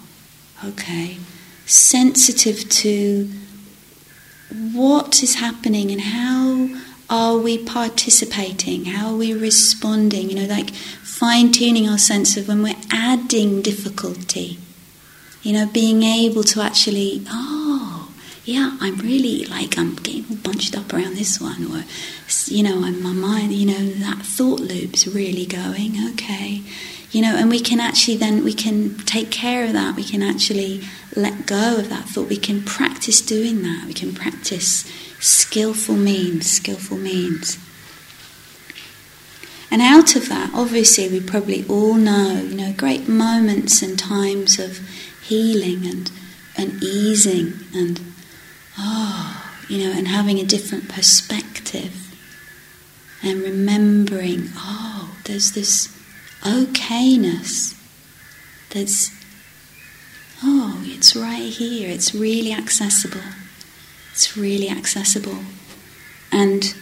okay, 0.65 1.19
sensitive 1.67 2.69
to 2.69 3.31
what 4.73 5.23
is 5.23 5.37
happening 5.37 5.91
and 5.91 6.01
how 6.01 6.69
are 7.11 7.37
we 7.37 7.59
participating? 7.59 8.87
How 8.87 9.11
are 9.13 9.17
we 9.17 9.33
responding? 9.33 10.31
You 10.31 10.37
know, 10.37 10.55
like 10.55 10.71
fine 10.71 11.53
tuning 11.53 11.89
our 11.89 11.99
sense 11.99 12.37
of 12.37 12.49
when 12.49 12.63
we're 12.63 12.75
adding 12.91 13.63
difficulty, 13.63 14.59
you 15.43 15.53
know, 15.53 15.67
being 15.67 16.03
able 16.03 16.43
to 16.45 16.61
actually, 16.61 17.25
oh, 17.29 17.54
yeah, 18.45 18.77
I'm 18.81 18.99
really 18.99 19.47
like 19.47 19.79
I'm 19.79 19.97
getting 19.97 20.27
all 20.31 20.37
bunched 20.37 20.77
up 20.77 20.93
around 20.93 21.17
this 21.17 21.41
one, 21.41 21.65
or 21.73 21.85
you 22.47 22.63
know, 22.63 22.85
I'm, 22.85 23.03
my 23.03 23.13
mind, 23.13 23.53
you 23.53 23.67
know, 23.67 23.87
that 24.05 24.19
thought 24.19 24.61
loop's 24.61 25.07
really 25.07 25.47
going. 25.47 25.95
Okay, 26.13 26.63
you 27.11 27.23
know, 27.23 27.37
and 27.37 27.49
we 27.49 27.61
can 27.61 27.81
actually 27.81 28.17
then 28.19 28.45
we 28.45 28.53
can 28.53 28.99
take 28.99 29.31
care 29.31 29.65
of 29.65 29.73
that. 29.73 29.97
We 29.97 30.05
can 30.05 30.23
actually 30.23 30.83
let 31.17 31.47
go 31.47 31.79
of 31.79 31.89
that 31.89 32.05
thought. 32.05 32.29
We 32.29 32.37
can 32.37 32.63
practice 32.63 33.23
doing 33.23 33.63
that. 33.63 33.87
We 33.87 33.95
can 33.95 34.13
practice 34.13 34.85
skillful 35.21 35.97
means, 35.97 36.51
skillful 36.51 36.99
means. 36.99 37.59
And 39.71 39.81
out 39.81 40.15
of 40.17 40.29
that, 40.29 40.53
obviously, 40.55 41.09
we 41.09 41.21
probably 41.21 41.67
all 41.67 41.95
know, 41.95 42.43
you 42.47 42.57
know, 42.57 42.75
great 42.75 43.09
moments 43.09 43.81
and 43.81 43.99
times 43.99 44.59
of 44.59 44.81
healing 45.23 45.87
and 45.87 46.11
and 46.57 46.83
easing 46.83 47.55
and 47.75 48.14
oh, 48.79 49.55
you 49.69 49.79
know, 49.79 49.97
and 49.97 50.09
having 50.09 50.39
a 50.39 50.45
different 50.45 50.89
perspective 50.89 52.05
and 53.23 53.41
remembering, 53.41 54.51
oh, 54.57 55.17
there's 55.25 55.53
this 55.53 55.89
okayness. 56.43 57.75
that's, 58.71 59.11
oh, 60.43 60.83
it's 60.85 61.17
right 61.17 61.51
here. 61.51 61.89
It's 61.89 62.15
really 62.15 62.53
accessible. 62.53 63.23
It's 64.13 64.37
really 64.37 64.69
accessible. 64.69 65.39
And 66.31 66.75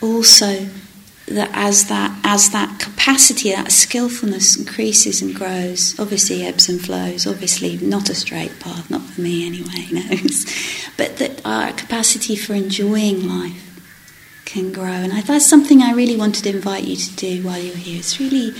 also 0.00 0.68
that 1.30 1.50
as 1.52 1.86
that 1.86 2.18
as 2.24 2.50
that 2.50 2.78
capacity, 2.80 3.50
that 3.50 3.72
skillfulness 3.72 4.56
increases 4.56 5.22
and 5.22 5.34
grows, 5.34 5.98
obviously 5.98 6.44
ebbs 6.44 6.68
and 6.68 6.80
flows, 6.80 7.26
obviously 7.26 7.76
not 7.78 8.10
a 8.10 8.14
straight 8.14 8.58
path, 8.60 8.90
not 8.90 9.02
for 9.02 9.20
me 9.20 9.46
anyway, 9.46 9.86
knows. 9.92 10.46
but 10.96 11.16
that 11.18 11.40
our 11.44 11.72
capacity 11.72 12.36
for 12.36 12.54
enjoying 12.54 13.28
life 13.28 13.66
can 14.44 14.72
grow. 14.72 14.84
And 14.84 15.12
that's 15.12 15.46
something 15.46 15.80
I 15.80 15.92
really 15.92 16.16
wanted 16.16 16.44
to 16.44 16.50
invite 16.50 16.84
you 16.84 16.96
to 16.96 17.16
do 17.16 17.42
while 17.42 17.58
you're 17.58 17.76
here. 17.76 17.98
It's 18.00 18.18
really 18.18 18.52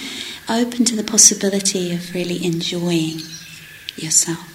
open 0.49 0.85
to 0.85 0.97
the 0.97 1.05
possibility 1.05 1.93
of 1.93 2.15
really 2.15 2.45
enjoying 2.45 3.19
yourself. 3.97 4.47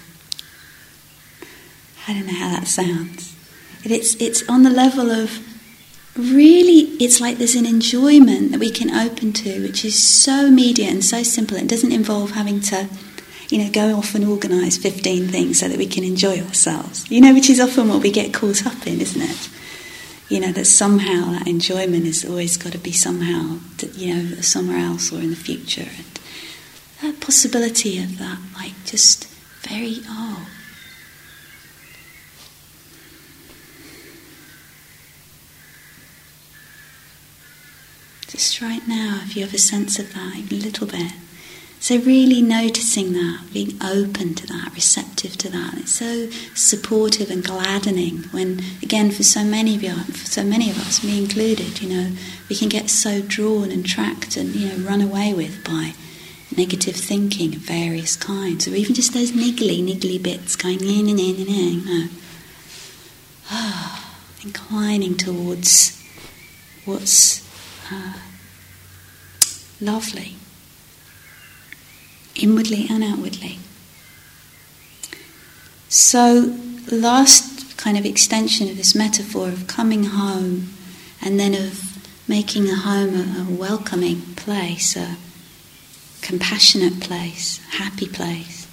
I 2.08 2.14
don't 2.14 2.26
know 2.26 2.34
how 2.34 2.50
that 2.50 2.66
sounds. 2.66 3.36
It's, 3.84 4.14
it's 4.16 4.48
on 4.48 4.62
the 4.62 4.70
level 4.70 5.10
of 5.10 5.45
really, 6.18 6.96
it's 7.02 7.20
like 7.20 7.38
there's 7.38 7.54
an 7.54 7.66
enjoyment 7.66 8.52
that 8.52 8.60
we 8.60 8.70
can 8.70 8.90
open 8.90 9.32
to, 9.34 9.62
which 9.62 9.84
is 9.84 10.02
so 10.02 10.46
immediate 10.46 10.90
and 10.90 11.04
so 11.04 11.22
simple. 11.22 11.56
It 11.56 11.68
doesn't 11.68 11.92
involve 11.92 12.32
having 12.32 12.60
to, 12.60 12.88
you 13.48 13.58
know, 13.58 13.70
go 13.70 13.96
off 13.96 14.14
and 14.14 14.24
organise 14.24 14.76
15 14.76 15.28
things 15.28 15.60
so 15.60 15.68
that 15.68 15.78
we 15.78 15.86
can 15.86 16.04
enjoy 16.04 16.40
ourselves. 16.40 17.10
You 17.10 17.20
know, 17.20 17.34
which 17.34 17.50
is 17.50 17.60
often 17.60 17.88
what 17.88 18.02
we 18.02 18.10
get 18.10 18.34
caught 18.34 18.66
up 18.66 18.86
in, 18.86 19.00
isn't 19.00 19.22
it? 19.22 19.48
You 20.28 20.40
know, 20.40 20.52
that 20.52 20.64
somehow 20.64 21.32
that 21.32 21.46
enjoyment 21.46 22.04
is 22.04 22.24
always 22.24 22.56
got 22.56 22.72
to 22.72 22.78
be 22.78 22.92
somehow, 22.92 23.58
you 23.94 24.14
know, 24.14 24.34
somewhere 24.40 24.78
else 24.78 25.12
or 25.12 25.20
in 25.20 25.30
the 25.30 25.36
future. 25.36 25.88
And 27.02 27.12
that 27.14 27.20
possibility 27.20 28.02
of 28.02 28.18
that, 28.18 28.38
like, 28.54 28.72
just 28.84 29.26
very, 29.62 29.98
oh, 30.08 30.48
Right 38.62 38.88
now, 38.88 39.20
if 39.22 39.36
you 39.36 39.42
have 39.44 39.52
a 39.52 39.58
sense 39.58 39.98
of 39.98 40.14
that, 40.14 40.34
even 40.36 40.58
a 40.58 40.62
little 40.62 40.86
bit. 40.86 41.12
So, 41.78 41.98
really 41.98 42.40
noticing 42.40 43.12
that, 43.12 43.52
being 43.52 43.76
open 43.82 44.34
to 44.34 44.46
that, 44.46 44.72
receptive 44.74 45.36
to 45.38 45.50
that. 45.50 45.74
It's 45.74 45.92
so 45.92 46.30
supportive 46.54 47.30
and 47.30 47.44
gladdening 47.44 48.24
when, 48.32 48.62
again, 48.82 49.10
for 49.10 49.22
so 49.24 49.44
many 49.44 49.74
of 49.74 49.82
you, 49.82 49.94
for 49.94 50.26
so 50.26 50.42
many 50.42 50.70
of 50.70 50.78
us, 50.78 51.04
me 51.04 51.18
included, 51.18 51.82
you 51.82 51.88
know, 51.88 52.16
we 52.48 52.56
can 52.56 52.70
get 52.70 52.88
so 52.88 53.20
drawn 53.20 53.70
and 53.70 53.84
tracked 53.84 54.38
and, 54.38 54.54
you 54.54 54.68
know, 54.68 54.88
run 54.88 55.02
away 55.02 55.34
with 55.34 55.62
by 55.62 55.92
negative 56.56 56.96
thinking 56.96 57.54
of 57.54 57.60
various 57.60 58.16
kinds, 58.16 58.66
or 58.66 58.74
even 58.74 58.94
just 58.94 59.12
those 59.12 59.32
niggly, 59.32 59.84
niggly 59.84 60.22
bits 60.22 60.56
going, 60.56 60.78
nah, 60.78 61.02
nah, 61.02 61.12
nah, 61.12 61.44
nah, 61.44 61.62
you 61.62 61.84
know. 61.84 62.08
Ah, 63.50 64.16
inclining 64.42 65.14
towards 65.16 66.02
what's 66.86 67.46
uh, 67.92 68.14
lovely, 69.80 70.36
inwardly 72.34 72.86
and 72.90 73.02
outwardly. 73.02 73.58
So, 75.88 76.56
last 76.90 77.76
kind 77.76 77.96
of 77.96 78.04
extension 78.04 78.68
of 78.68 78.76
this 78.76 78.94
metaphor 78.94 79.48
of 79.48 79.66
coming 79.66 80.04
home 80.04 80.72
and 81.22 81.38
then 81.38 81.54
of 81.54 81.96
making 82.28 82.68
a 82.68 82.76
home 82.76 83.14
a, 83.14 83.42
a 83.42 83.54
welcoming 83.54 84.22
place, 84.34 84.96
a 84.96 85.16
compassionate 86.22 87.00
place, 87.00 87.60
happy 87.70 88.08
place, 88.08 88.66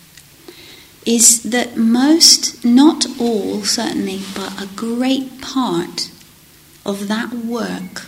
is 1.06 1.44
that 1.44 1.78
most, 1.78 2.64
not 2.64 3.06
all 3.20 3.64
certainly, 3.64 4.22
but 4.36 4.62
a 4.62 4.68
great 4.76 5.42
part 5.42 6.10
of 6.86 7.08
that 7.08 7.34
work 7.34 8.08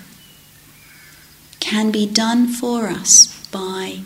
can 1.66 1.90
be 1.90 2.06
done 2.06 2.48
for 2.48 2.86
us 2.86 3.44
by 3.48 4.00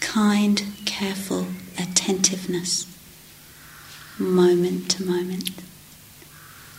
kind, 0.00 0.62
careful 0.84 1.46
attentiveness, 1.78 2.86
moment 4.18 4.90
to 4.90 5.02
moment. 5.02 5.62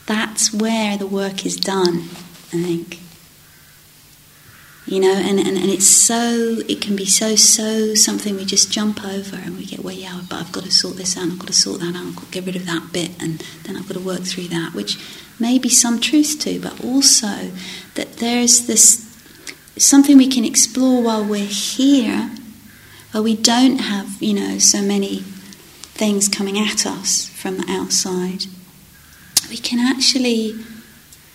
That's 0.05 0.53
where 0.53 1.00
the 1.00 1.07
work 1.07 1.48
is 1.48 1.55
done, 1.55 2.03
I 2.53 2.62
think. 2.62 3.00
You 4.86 5.00
know, 5.00 5.15
and, 5.15 5.39
and, 5.39 5.57
and 5.57 5.72
it's 5.72 5.88
so, 5.88 6.57
it 6.69 6.79
can 6.79 6.95
be 6.95 7.07
so, 7.07 7.36
so 7.36 7.95
something 7.95 8.36
we 8.36 8.45
just 8.45 8.72
jump 8.72 9.03
over 9.03 9.36
and 9.36 9.57
we 9.57 9.65
get, 9.65 9.79
well, 9.79 9.95
yeah, 9.95 10.22
but 10.29 10.41
I've 10.41 10.51
got 10.51 10.65
to 10.65 10.72
sort 10.72 10.98
this 10.98 11.17
out, 11.17 11.24
I've 11.24 11.39
got 11.39 11.48
to 11.48 11.53
sort 11.53 11.79
that 11.79 11.95
out, 11.95 12.05
I've 12.05 12.15
got 12.15 12.25
to 12.25 12.31
get 12.31 12.45
rid 12.45 12.55
of 12.55 12.67
that 12.67 12.93
bit, 12.93 13.19
and 13.19 13.43
then 13.63 13.75
I've 13.75 13.88
got 13.88 13.95
to 13.95 14.00
work 14.00 14.22
through 14.22 14.50
that, 14.50 14.75
which 14.75 15.00
may 15.39 15.57
be 15.57 15.69
some 15.69 16.00
truth 16.00 16.38
to, 16.41 16.60
but 16.60 16.86
also 16.86 17.50
that 17.95 18.17
there's 18.17 18.67
this 18.67 19.14
something 19.77 20.17
we 20.17 20.27
can 20.27 20.46
explore 20.46 21.01
while 21.01 21.24
we're 21.24 21.46
here, 21.46 22.32
where 23.12 23.24
we 23.24 23.36
don't 23.36 23.79
have, 23.79 24.22
you 24.22 24.34
know, 24.34 24.58
so 24.58 24.82
many 24.82 25.20
things 25.96 26.27
coming 26.27 26.58
at 26.58 26.86
us 26.86 27.29
from 27.29 27.58
the 27.58 27.65
outside. 27.70 28.46
We 29.50 29.58
can 29.58 29.79
actually 29.79 30.55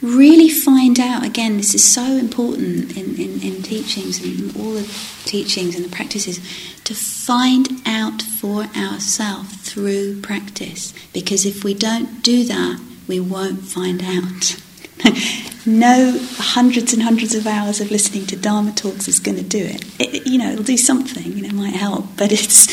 really 0.02 0.49
find 0.49 0.99
out 0.99 1.25
again 1.25 1.59
this 1.59 1.75
is 1.75 1.85
so 1.85 2.02
important 2.02 2.97
in, 2.97 3.16
in, 3.16 3.42
in 3.42 3.62
teachings 3.62 4.23
and 4.23 4.56
all 4.56 4.73
the 4.73 4.90
teachings 5.25 5.76
and 5.76 5.85
the 5.85 5.94
practices 5.94 6.38
to 6.85 6.94
find 6.94 7.68
out 7.85 8.23
for 8.23 8.62
ourselves 8.75 9.54
through 9.56 10.18
practice 10.23 10.94
because 11.12 11.44
if 11.44 11.62
we 11.64 11.75
don't 11.75 12.23
do 12.23 12.44
that 12.44 12.80
we 13.06 13.20
won't 13.20 13.61
find 13.61 14.02
out 14.02 14.56
no 15.78 16.18
hundreds 16.36 16.92
and 16.92 17.02
hundreds 17.02 17.34
of 17.34 17.46
hours 17.46 17.80
of 17.80 17.90
listening 17.90 18.26
to 18.26 18.36
dharma 18.36 18.72
talks 18.72 19.08
is 19.08 19.18
going 19.18 19.36
to 19.36 19.42
do 19.42 19.64
it. 19.64 19.84
it 20.00 20.26
you 20.26 20.38
know 20.38 20.50
it'll 20.50 20.64
do 20.64 20.76
something 20.76 21.32
you 21.32 21.42
know 21.42 21.48
it 21.48 21.54
might 21.54 21.74
help 21.74 22.04
but 22.16 22.32
it's 22.32 22.68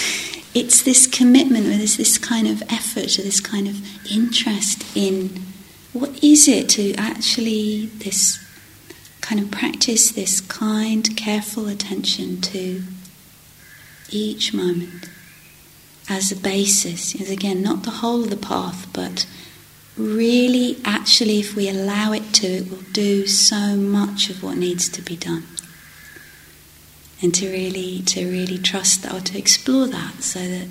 it's 0.55 0.81
this 0.83 1.05
commitment 1.05 1.67
or 1.67 1.77
there's 1.77 1.97
this 1.97 2.17
kind 2.17 2.47
of 2.47 2.61
effort 2.63 3.19
or 3.19 3.21
this 3.21 3.39
kind 3.39 3.67
of 3.67 3.75
interest 4.11 4.83
in 4.95 5.29
what 5.93 6.23
is 6.23 6.47
it 6.47 6.69
to 6.69 6.93
actually 6.95 7.87
this 7.87 8.43
kind 9.27 9.41
of 9.41 9.51
practice 9.51 10.11
this 10.11 10.39
kind, 10.39 11.17
careful 11.17 11.67
attention 11.67 12.39
to 12.39 12.81
each 14.09 14.53
moment 14.53 15.09
as 16.07 16.31
a 16.31 16.35
basis. 16.37 17.13
Is 17.13 17.29
again 17.29 17.61
not 17.61 17.83
the 17.83 17.99
whole 17.99 18.23
of 18.23 18.29
the 18.29 18.37
path, 18.37 18.87
but 18.93 19.27
really, 19.97 20.77
actually, 20.85 21.39
if 21.39 21.55
we 21.55 21.69
allow 21.69 22.11
it 22.11 22.33
to, 22.35 22.47
it 22.47 22.69
will 22.69 22.83
do 22.91 23.27
so 23.27 23.75
much 23.75 24.29
of 24.29 24.43
what 24.43 24.57
needs 24.57 24.89
to 24.89 25.01
be 25.01 25.15
done. 25.15 25.43
And 27.21 27.33
to 27.35 27.49
really, 27.49 28.01
to 28.03 28.29
really 28.29 28.57
trust 28.57 29.03
that, 29.03 29.13
or 29.13 29.21
to 29.21 29.37
explore 29.37 29.87
that, 29.87 30.21
so 30.21 30.39
that 30.39 30.67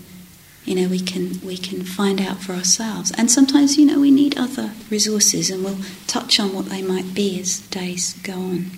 you 0.66 0.75
know 0.75 0.88
we 0.88 0.99
can 0.99 1.40
we 1.42 1.56
can 1.56 1.85
find 1.85 2.21
out 2.21 2.42
for 2.42 2.52
ourselves 2.52 3.12
and 3.16 3.30
sometimes 3.30 3.78
you 3.78 3.87
know 3.87 4.00
we 4.00 4.11
need 4.11 4.37
other 4.37 4.73
resources 4.90 5.49
and 5.49 5.64
we'll 5.64 5.78
touch 6.09 6.40
on 6.40 6.52
what 6.52 6.66
they 6.66 6.83
might 6.83 7.14
be 7.14 7.40
as 7.40 7.61
days 7.68 8.14
go 8.25 8.33
on 8.33 8.71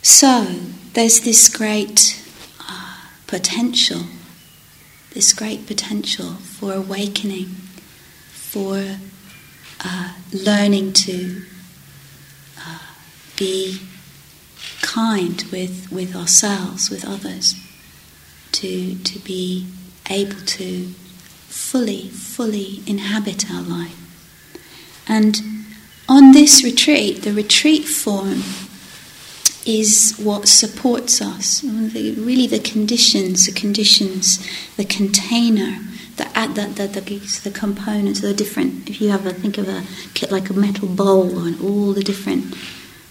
so 0.00 0.44
there's 0.92 1.20
this 1.20 1.48
great 1.54 2.24
uh, 2.68 3.08
potential 3.26 4.02
this 5.14 5.32
great 5.32 5.66
potential 5.66 6.34
for 6.34 6.72
awakening 6.72 7.46
for 8.52 8.98
uh, 9.84 10.12
learning 10.32 10.92
to 10.92 11.42
uh, 12.58 12.78
be 13.36 13.78
kind 14.82 15.42
with, 15.50 15.90
with 15.90 16.14
ourselves, 16.14 16.90
with 16.90 17.04
others 17.06 17.54
to, 18.52 18.94
to 18.96 19.18
be 19.20 19.66
able 20.10 20.40
to 20.44 20.86
fully, 21.48 22.08
fully 22.08 22.82
inhabit 22.86 23.50
our 23.50 23.62
life. 23.62 23.98
And 25.08 25.40
on 26.08 26.32
this 26.32 26.62
retreat, 26.62 27.22
the 27.22 27.32
retreat 27.32 27.84
form 27.84 28.42
is 29.64 30.18
what 30.18 30.48
supports 30.48 31.20
us. 31.20 31.62
really, 31.62 32.46
the 32.46 32.58
conditions, 32.58 33.46
the 33.46 33.52
conditions, 33.52 34.46
the 34.76 34.84
container, 34.84 35.78
the 36.16 36.24
the, 36.54 36.86
the, 36.86 37.40
the, 37.44 37.50
components, 37.50 38.20
the 38.20 38.34
different. 38.34 38.88
If 38.88 39.00
you 39.00 39.10
have 39.10 39.26
a 39.26 39.32
think 39.32 39.58
of 39.58 39.68
a 39.68 39.84
kit 40.14 40.30
like 40.30 40.50
a 40.50 40.54
metal 40.54 40.88
bowl 40.88 41.44
and 41.44 41.60
all 41.60 41.92
the 41.92 42.02
different 42.02 42.54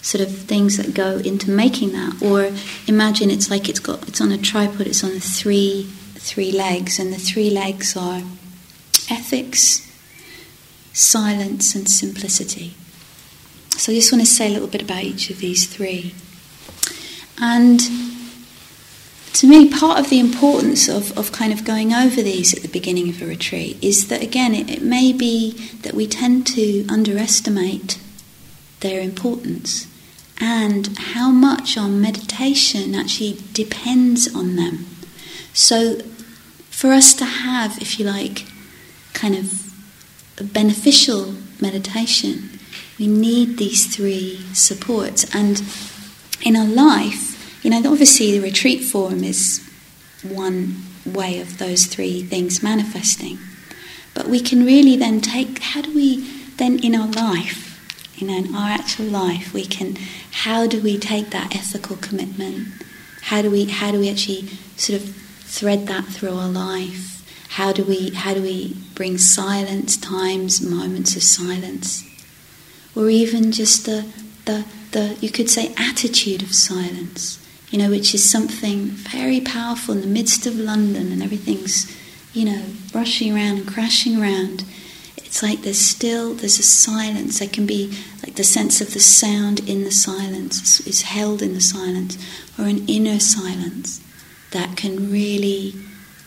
sort 0.01 0.22
of 0.22 0.36
things 0.36 0.77
that 0.77 0.93
go 0.93 1.17
into 1.20 1.50
making 1.51 1.91
that 1.91 2.22
or 2.24 2.51
imagine 2.88 3.29
it's 3.29 3.51
like 3.51 3.70
it's 3.70 3.79
got 3.79 4.08
it's 4.08 4.20
on 4.20 4.31
a 4.31 4.38
tripod 4.38 4.88
it's 4.88 5.03
on 5.03 5.12
three 5.12 5.84
three 6.15 6.51
legs 6.51 6.98
and 6.98 7.13
the 7.13 7.17
three 7.17 7.51
legs 7.51 7.96
are 7.96 8.24
ethics 9.12 9.88
silence 10.91 11.75
and 11.75 11.88
simplicity 11.88 12.74
so 13.77 13.91
i 13.91 13.96
just 13.96 14.12
want 14.12 14.24
to 14.24 14.25
say 14.25 14.48
a 14.48 14.50
little 14.50 14.67
bit 14.67 14.81
about 14.81 15.03
each 15.03 15.29
of 15.29 15.38
these 15.38 15.67
three 15.67 16.15
and 17.42 17.82
to 19.34 19.48
me 19.48 19.70
part 19.70 20.00
of 20.00 20.10
the 20.10 20.20
importance 20.20 20.88
of, 20.88 21.18
of 21.18 21.32
kind 21.32 21.52
of 21.52 21.66
going 21.66 21.94
over 21.94 22.22
these 22.22 22.54
at 22.54 22.62
the 22.62 22.68
beginning 22.70 23.10
of 23.10 23.22
a 23.22 23.26
retreat 23.26 23.78
is 23.84 24.08
that 24.08 24.22
again 24.22 24.54
it, 24.54 24.70
it 24.70 24.82
may 24.82 25.12
be 25.12 25.51
that 25.82 25.94
we 25.94 26.08
tend 26.08 26.46
to 26.46 26.86
underestimate 26.88 28.00
their 28.82 29.01
importance 29.01 29.88
and 30.42 30.98
how 30.98 31.30
much 31.30 31.77
our 31.77 31.88
meditation 31.88 32.96
actually 32.96 33.38
depends 33.54 34.34
on 34.34 34.56
them. 34.56 34.88
So, 35.54 36.00
for 36.72 36.92
us 36.92 37.14
to 37.14 37.25
have, 37.25 37.77
if 37.80 38.00
you 38.00 38.06
like, 38.06 38.48
kind 39.14 39.36
of 39.36 39.72
a 40.40 40.44
beneficial 40.44 41.36
meditation, 41.62 42.60
we 42.98 43.06
need 43.06 43.58
these 43.58 43.96
three 43.96 44.38
supports. 44.54 45.25
And 45.36 45.62
in 46.42 46.56
our 46.56 46.66
life, 46.66 47.30
you 47.62 47.70
know, 47.70 47.92
obviously 47.92 48.32
the 48.32 48.40
retreat 48.40 48.84
form 48.84 49.24
is 49.24 49.68
one 50.24 50.84
way 51.06 51.40
of 51.40 51.58
those 51.58 51.86
three 51.86 52.24
things 52.24 52.62
manifesting. 52.62 53.40
But 54.14 54.28
we 54.28 54.40
can 54.40 54.66
really 54.66 54.96
then 54.98 55.22
take, 55.22 55.60
how 55.60 55.82
do 55.82 55.94
we 55.94 56.28
then 56.58 56.80
in 56.84 56.96
our 56.96 57.08
life 57.08 57.72
you 58.22 58.28
know, 58.28 58.38
in 58.38 58.56
our 58.56 58.70
actual 58.70 59.08
life, 59.08 59.52
we 59.52 59.66
can. 59.66 59.98
How 60.32 60.68
do 60.68 60.80
we 60.80 61.00
take 61.00 61.32
that 61.32 61.56
ethical 61.56 61.96
commitment? 61.96 62.68
How 63.24 63.42
do 63.42 63.50
we? 63.50 63.66
How 63.66 63.92
do 63.92 64.00
we 64.00 64.12
actually 64.12 64.48
sort 64.78 65.02
of 65.02 65.10
thread 65.10 65.88
that 65.88 66.06
through 66.06 66.38
our 66.38 66.48
life? 66.48 67.26
How 67.50 67.74
do 67.74 67.84
we? 67.84 68.12
How 68.12 68.36
do 68.36 68.44
we 68.44 68.78
bring 68.94 69.18
silence, 69.18 69.98
times, 69.98 70.62
moments 70.62 71.16
of 71.16 71.24
silence, 71.24 72.08
or 72.96 73.10
even 73.10 73.52
just 73.52 73.88
the 73.88 74.06
the 74.46 74.66
the 74.92 75.18
you 75.20 75.32
could 75.32 75.50
say 75.50 75.74
attitude 75.76 76.44
of 76.44 76.54
silence. 76.54 77.41
You 77.72 77.79
know, 77.79 77.90
which 77.90 78.14
is 78.14 78.29
something 78.29 78.88
very 78.90 79.42
powerful 79.42 79.96
in 79.96 80.01
the 80.01 80.07
midst 80.07 80.46
of 80.46 80.55
London 80.55 81.12
and 81.12 81.24
everything's, 81.24 81.98
you 82.34 82.46
know, 82.46 82.64
rushing 82.94 83.34
around 83.34 83.57
and 83.57 83.68
crashing 83.68 84.22
around 84.22 84.66
it's 85.31 85.42
like 85.42 85.62
there's 85.62 85.79
still 85.79 86.34
there's 86.34 86.60
a 86.60 86.64
silence. 86.64 87.40
There 87.40 87.48
can 87.48 87.66
be 87.66 87.98
like 88.22 88.36
the 88.36 88.44
sense 88.44 88.81
of 88.81 88.94
the 88.94 89.00
sound 89.00 89.62
in 89.62 89.86
the 89.86 89.92
silence 89.92 90.86
is 90.86 91.03
held 91.03 91.42
in 91.42 91.53
the 91.53 91.62
silence, 91.62 92.18
or 92.60 92.66
an 92.66 92.86
inner 92.86 93.18
silence 93.18 94.01
that 94.51 94.75
can 94.75 95.10
really 95.10 95.74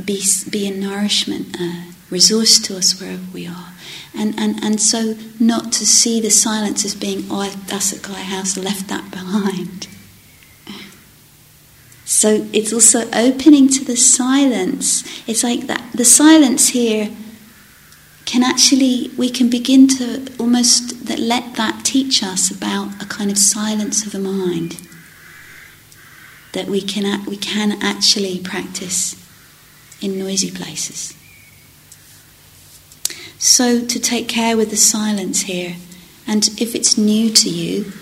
be 0.03 0.25
be 0.49 0.67
a 0.67 0.71
nourishment, 0.75 1.61
a 1.61 1.85
resource 2.09 2.59
to 2.61 2.79
us 2.79 2.99
wherever 2.99 3.27
we 3.31 3.47
are. 3.47 3.75
And, 4.17 4.39
and, 4.39 4.65
and 4.65 4.81
so 4.81 5.17
not 5.39 5.71
to 5.73 5.85
see 5.85 6.19
the 6.19 6.31
silence 6.31 6.83
as 6.87 6.95
being, 6.95 7.27
oh, 7.31 7.51
that's 7.67 7.93
a 7.93 7.99
Gaia 7.99 8.23
House, 8.23 8.57
left 8.57 8.89
that 8.89 9.11
behind. 9.11 9.87
So 12.05 12.47
it's 12.53 12.73
also 12.73 13.11
opening 13.13 13.69
to 13.69 13.85
the 13.85 13.97
silence. 13.97 15.05
It's 15.27 15.43
like 15.43 15.67
that 15.67 15.83
the 15.95 16.05
silence 16.05 16.69
here 16.69 17.11
can 18.25 18.43
actually 18.43 19.11
we 19.17 19.31
can 19.31 19.49
begin 19.51 19.87
to 19.87 20.27
almost 20.39 21.09
let 21.19 21.55
that 21.55 21.85
teach 21.85 22.23
us 22.23 22.51
about 22.51 23.03
a 23.03 23.07
kind 23.07 23.31
of 23.31 23.39
silence 23.39 24.05
of 24.05 24.13
the 24.13 24.19
mind 24.19 24.81
that 26.53 26.67
we 26.67 26.81
can 26.81 27.25
we 27.27 27.37
can 27.37 27.83
actually 27.83 28.39
practice 28.39 29.17
in 30.01 30.19
noisy 30.19 30.51
places. 30.51 31.15
So 33.39 33.85
to 33.85 34.01
take 34.01 34.29
care 34.29 34.57
with 34.57 34.71
the 34.71 34.77
silence 34.77 35.43
here, 35.43 35.77
and 36.27 36.49
if 36.59 36.75
it's 36.75 36.97
new 36.97 37.31
to 37.31 37.51
you, 37.51 37.93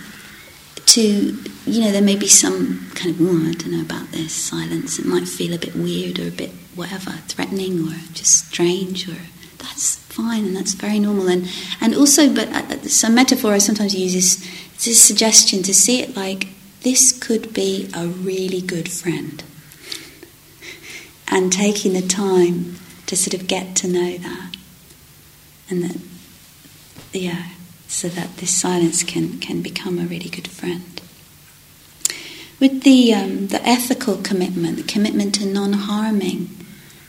to 0.95 1.39
you 1.67 1.81
know 1.81 1.91
there 1.91 2.03
may 2.03 2.17
be 2.17 2.29
some 2.29 2.91
kind 2.95 3.15
of 3.15 3.21
oh, 3.21 3.49
I 3.49 3.53
don't 3.53 3.73
know 3.73 3.81
about 3.81 4.13
this 4.13 4.33
silence. 4.33 4.99
It 4.99 5.07
might 5.07 5.27
feel 5.27 5.55
a 5.55 5.59
bit 5.59 5.75
weird 5.75 6.19
or 6.19 6.29
a 6.29 6.31
bit 6.31 6.51
whatever, 6.75 7.13
threatening 7.29 7.87
or 7.89 7.93
just 8.13 8.49
strange 8.49 9.09
or 9.09 9.17
that's 9.59 9.97
fine 9.97 10.45
and 10.45 10.57
that's 10.57 10.75
very 10.75 10.99
normal. 10.99 11.29
And, 11.29 11.49
and 11.81 11.95
also, 11.95 12.33
but 12.33 12.49
uh, 12.49 12.63
uh, 12.75 12.83
some 12.83 13.15
metaphor 13.15 13.53
I 13.53 13.59
sometimes 13.59 13.95
use 13.95 14.15
is 14.15 14.39
this 14.85 15.01
suggestion 15.01 15.63
to 15.63 15.73
see 15.73 16.01
it 16.03 16.17
like 16.17 16.49
this 16.83 17.17
could 17.19 17.55
be 17.55 17.89
a 17.95 18.07
really 18.07 18.61
good 18.61 18.91
friend. 18.91 19.43
And 21.29 21.51
taking 21.53 21.95
the 21.95 22.07
time 22.07 22.77
to 23.07 23.17
sort 23.17 23.33
of 23.33 23.47
get 23.47 23.75
to 23.77 23.89
know 23.89 24.19
that. 24.19 24.57
And 25.71 25.85
that, 25.85 25.97
yeah, 27.13 27.47
so 27.93 28.09
that 28.09 28.39
this 28.39 28.59
silence 28.59 29.03
can, 29.03 29.39
can 29.39 29.61
become 29.61 29.99
a 29.99 30.05
really 30.05 30.31
good 30.31 30.49
friend. 30.49 31.01
With 32.59 32.85
the, 32.85 33.13
um, 33.13 33.49
the 33.49 33.63
ethical 33.69 34.17
commitment, 34.17 34.77
the 34.77 34.83
commitment 34.83 35.35
to 35.35 35.47
non 35.47 35.75
harming, 35.75 36.49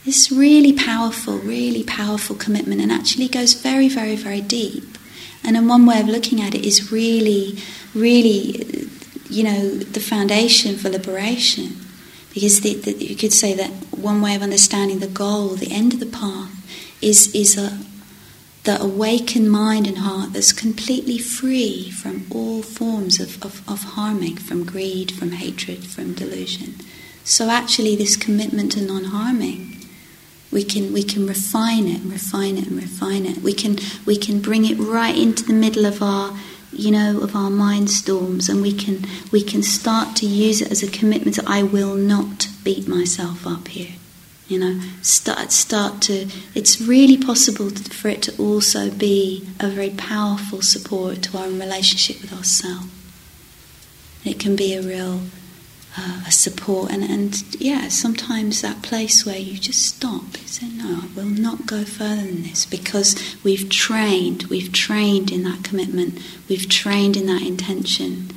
this 0.04 0.30
really 0.30 0.74
powerful, 0.74 1.38
really 1.38 1.84
powerful 1.84 2.36
commitment 2.36 2.82
and 2.82 2.92
actually 2.92 3.28
goes 3.28 3.54
very, 3.54 3.88
very, 3.88 4.14
very 4.14 4.42
deep. 4.42 4.98
And 5.42 5.56
in 5.56 5.68
one 5.68 5.86
way 5.86 6.00
of 6.00 6.06
looking 6.06 6.42
at 6.42 6.54
it 6.54 6.66
is 6.66 6.92
really, 6.92 7.58
really, 7.94 8.86
you 9.30 9.42
know, 9.42 9.78
the 9.78 10.00
foundation 10.00 10.76
for 10.76 10.90
liberation. 10.90 11.78
Because 12.34 12.60
the, 12.60 12.74
the, 12.74 12.92
you 12.92 13.16
could 13.16 13.32
say 13.32 13.54
that 13.54 13.70
one 13.96 14.20
way 14.20 14.34
of 14.34 14.42
understanding 14.42 14.98
the 14.98 15.06
goal, 15.06 15.48
the 15.50 15.72
end 15.72 15.94
of 15.94 16.00
the 16.00 16.06
path, 16.06 16.50
is, 17.00 17.34
is 17.34 17.56
a, 17.56 17.78
the 18.64 18.80
awakened 18.80 19.50
mind 19.50 19.86
and 19.86 19.98
heart 19.98 20.32
that's 20.32 20.52
completely 20.52 21.18
free 21.18 21.90
from 21.90 22.26
all 22.30 22.62
forms 22.62 23.20
of, 23.20 23.42
of, 23.44 23.62
of 23.68 23.82
harming, 23.82 24.36
from 24.36 24.64
greed, 24.64 25.12
from 25.12 25.32
hatred, 25.32 25.84
from 25.84 26.14
delusion. 26.14 26.74
So 27.24 27.50
actually, 27.50 27.94
this 27.94 28.16
commitment 28.16 28.72
to 28.72 28.80
non-harming, 28.82 29.76
we 30.50 30.64
can 30.64 30.92
we 30.92 31.02
can 31.02 31.26
refine 31.26 31.88
it 31.88 32.02
and 32.02 32.12
refine 32.12 32.56
it 32.56 32.68
and 32.68 32.76
refine 32.76 33.26
it. 33.26 33.38
We 33.38 33.52
can 33.52 33.78
we 34.06 34.16
can 34.16 34.40
bring 34.40 34.64
it 34.64 34.78
right 34.78 35.16
into 35.16 35.44
the 35.44 35.52
middle 35.52 35.84
of 35.84 36.02
our 36.02 36.38
you 36.72 36.90
know 36.90 37.20
of 37.20 37.34
our 37.34 37.50
mind 37.50 37.90
storms, 37.90 38.48
and 38.48 38.62
we 38.62 38.72
can 38.72 39.04
we 39.32 39.42
can 39.42 39.62
start 39.62 40.16
to 40.16 40.26
use 40.26 40.62
it 40.62 40.70
as 40.70 40.82
a 40.82 40.90
commitment. 40.90 41.36
To, 41.36 41.44
I 41.46 41.62
will 41.62 41.94
not 41.94 42.48
beat 42.62 42.86
myself 42.86 43.46
up 43.46 43.68
here. 43.68 43.96
You 44.46 44.58
know, 44.58 44.80
start 45.00 45.52
start 45.52 46.02
to. 46.02 46.28
It's 46.54 46.80
really 46.80 47.16
possible 47.16 47.70
for 47.70 48.08
it 48.08 48.22
to 48.24 48.36
also 48.36 48.90
be 48.90 49.46
a 49.58 49.68
very 49.68 49.90
powerful 49.90 50.60
support 50.60 51.22
to 51.24 51.38
our 51.38 51.48
relationship 51.48 52.20
with 52.20 52.32
ourselves. 52.32 52.88
It 54.24 54.38
can 54.38 54.54
be 54.54 54.74
a 54.74 54.82
real 54.82 55.22
uh, 55.96 56.24
a 56.26 56.30
support, 56.30 56.90
and 56.90 57.02
and 57.02 57.42
yeah, 57.60 57.88
sometimes 57.88 58.60
that 58.60 58.82
place 58.82 59.24
where 59.24 59.38
you 59.38 59.58
just 59.58 59.84
stop. 59.86 60.24
You 60.40 60.46
say, 60.46 60.68
no, 60.68 61.02
I 61.04 61.06
will 61.16 61.24
not 61.24 61.66
go 61.66 61.84
further 61.84 62.22
than 62.22 62.42
this 62.42 62.66
because 62.66 63.16
we've 63.42 63.70
trained. 63.70 64.44
We've 64.44 64.72
trained 64.72 65.30
in 65.30 65.44
that 65.44 65.64
commitment. 65.64 66.18
We've 66.48 66.68
trained 66.68 67.16
in 67.16 67.26
that 67.26 67.42
intention 67.42 68.28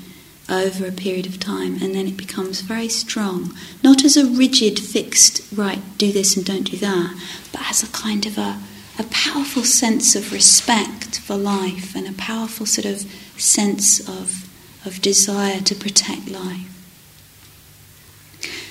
over 0.50 0.86
a 0.86 0.92
period 0.92 1.26
of 1.26 1.40
time, 1.40 1.74
and 1.82 1.94
then 1.94 2.08
it 2.08 2.18
becomes 2.18 2.62
very 2.62 2.88
strong. 2.88 3.54
Not 3.84 4.04
as 4.06 4.16
a 4.16 4.26
rigid, 4.26 4.80
fixed, 4.80 5.42
right, 5.54 5.82
do 5.98 6.12
this 6.12 6.38
and 6.38 6.46
don't 6.46 6.72
do 6.72 6.78
that, 6.78 7.22
but 7.52 7.70
as 7.70 7.84
a 7.84 7.88
kind 7.88 8.26
of 8.26 8.38
a, 8.38 8.60
a 8.98 9.04
powerful 9.10 9.64
sense 9.64 10.16
of 10.16 10.32
respect 10.32 11.20
for 11.20 11.36
life 11.36 11.96
and 11.96 12.08
a 12.08 12.14
powerful 12.14 12.66
sort 12.66 12.86
of 12.86 13.02
sense 13.38 14.00
of, 14.08 14.48
of 14.86 15.02
desire 15.02 15.60
to 15.62 15.76
protect 15.76 16.30
life. 16.30 16.74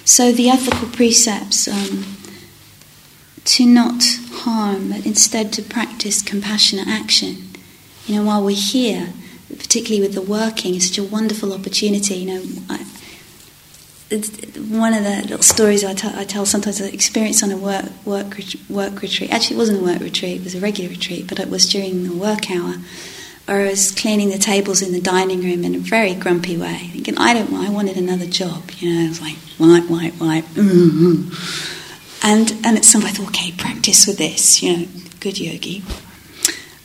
So 0.04 0.32
the 0.32 0.48
ethical 0.48 0.88
precepts 0.88 1.68
um, 1.68 2.16
to 3.44 3.66
not 3.66 4.02
harm, 4.30 4.90
but 4.90 5.04
instead 5.04 5.52
to 5.54 5.62
practice 5.62 6.22
compassionate 6.22 6.88
action. 6.88 7.48
You 8.06 8.16
know, 8.16 8.24
while 8.24 8.42
we're 8.42 8.56
here, 8.56 9.12
particularly 9.66 10.06
with 10.06 10.14
the 10.14 10.22
working, 10.22 10.74
is 10.76 10.88
such 10.88 10.98
a 10.98 11.02
wonderful 11.02 11.52
opportunity. 11.52 12.14
You 12.14 12.26
know, 12.26 12.42
I, 12.70 12.78
one 14.70 14.94
of 14.94 15.02
the 15.02 15.22
little 15.22 15.42
stories 15.42 15.84
I, 15.84 15.94
t- 15.94 16.08
I 16.14 16.24
tell 16.24 16.46
sometimes 16.46 16.80
an 16.80 16.94
experience 16.94 17.42
on 17.42 17.50
a 17.50 17.56
work 17.56 17.86
work 18.04 18.38
work 18.68 19.02
retreat. 19.02 19.32
Actually, 19.32 19.56
it 19.56 19.58
wasn't 19.58 19.80
a 19.80 19.84
work 19.84 20.00
retreat; 20.00 20.40
it 20.40 20.44
was 20.44 20.54
a 20.54 20.60
regular 20.60 20.90
retreat, 20.90 21.26
but 21.26 21.40
it 21.40 21.50
was 21.50 21.68
during 21.68 22.04
the 22.04 22.14
work 22.14 22.48
hour. 22.50 22.76
I 23.48 23.64
was 23.64 23.92
cleaning 23.92 24.30
the 24.30 24.38
tables 24.38 24.82
in 24.82 24.92
the 24.92 25.00
dining 25.00 25.42
room 25.42 25.64
in 25.64 25.74
a 25.74 25.78
very 25.78 26.14
grumpy 26.14 26.56
way, 26.56 26.90
thinking, 26.92 27.18
"I 27.18 27.34
don't. 27.34 27.52
I 27.54 27.68
wanted 27.68 27.96
another 27.96 28.26
job." 28.26 28.70
You 28.78 28.94
know, 28.94 29.04
I 29.06 29.08
was 29.08 29.20
like, 29.20 29.36
"Wipe, 29.58 29.90
wipe, 29.90 30.20
wipe." 30.20 30.44
Mm-hmm. 30.54 31.32
And 32.22 32.52
and 32.64 32.76
at 32.76 32.84
some 32.84 33.02
point 33.02 33.14
I 33.14 33.16
thought, 33.16 33.28
"Okay, 33.28 33.52
practice 33.52 34.06
with 34.06 34.18
this." 34.18 34.62
You 34.62 34.76
know, 34.76 34.86
good 35.18 35.40
yogi. 35.40 35.82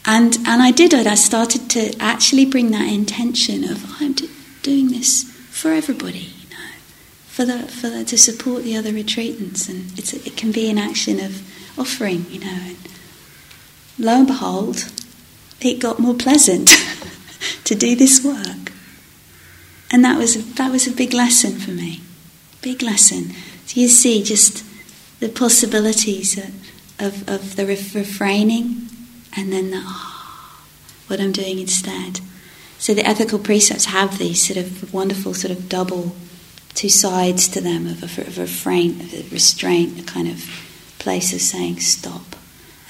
And, 0.06 0.36
and 0.48 0.62
I 0.62 0.72
did 0.72 0.94
it. 0.94 1.06
I 1.06 1.16
started 1.16 1.70
to 1.72 1.96
actually 2.00 2.46
bring 2.46 2.72
that 2.72 2.92
intention 2.92 3.64
of 3.64 3.86
I'm 4.02 4.16
doing 4.64 4.90
this 4.90 5.24
for 5.50 5.72
everybody, 5.72 6.32
you 6.42 6.50
know, 6.50 6.72
for 7.28 7.46
the, 7.46 7.60
for 7.60 7.90
the, 7.90 8.04
to 8.06 8.18
support 8.18 8.64
the 8.64 8.76
other 8.76 8.92
retreatants, 8.92 9.70
and 9.70 9.98
it's, 9.98 10.14
it 10.14 10.36
can 10.36 10.52
be 10.52 10.70
an 10.70 10.80
action 10.80 11.20
of 11.20 11.42
offering, 11.78 12.26
you 12.30 12.40
know. 12.40 12.48
And 12.48 12.78
lo 14.00 14.14
and 14.14 14.28
behold, 14.28 14.92
it 15.60 15.80
got 15.80 16.00
more 16.00 16.16
pleasant 16.16 16.70
to 17.66 17.76
do 17.76 17.96
this 17.96 18.24
work, 18.24 18.72
and 19.92 20.04
that 20.04 20.18
was 20.18 20.36
a, 20.36 20.40
that 20.56 20.72
was 20.72 20.88
a 20.88 20.92
big 20.92 21.14
lesson 21.14 21.60
for 21.60 21.72
me, 21.72 22.02
big 22.64 22.82
lesson. 22.82 23.34
So 23.68 23.80
you 23.80 23.88
see 23.88 24.24
just 24.24 24.66
the 25.20 25.30
possibilities 25.30 26.38
of, 27.00 27.30
of 27.30 27.56
the 27.56 27.66
refraining 27.68 28.91
and 29.36 29.52
then 29.52 29.72
the, 29.72 29.82
oh, 29.84 30.66
what 31.08 31.20
I'm 31.20 31.32
doing 31.32 31.60
instead. 31.60 32.20
So 32.78 32.94
the 32.94 33.06
ethical 33.06 33.40
precepts 33.40 33.86
have 33.86 34.18
these 34.18 34.46
sort 34.46 34.58
of 34.58 34.94
wonderful 34.94 35.34
sort 35.34 35.52
of 35.52 35.70
double 35.70 36.16
two 36.74 36.90
sides 36.90 37.48
to 37.50 37.62
them 37.62 37.86
of 37.86 38.02
a, 38.02 38.22
of 38.22 38.38
a 38.38 38.42
refrain, 38.42 39.02
of 39.02 39.14
a 39.14 39.30
restraint, 39.30 40.00
a 40.00 40.04
kind 40.04 40.28
of 40.28 40.44
place 41.00 41.34
of 41.34 41.42
saying 41.42 41.80
stop. 41.80 42.36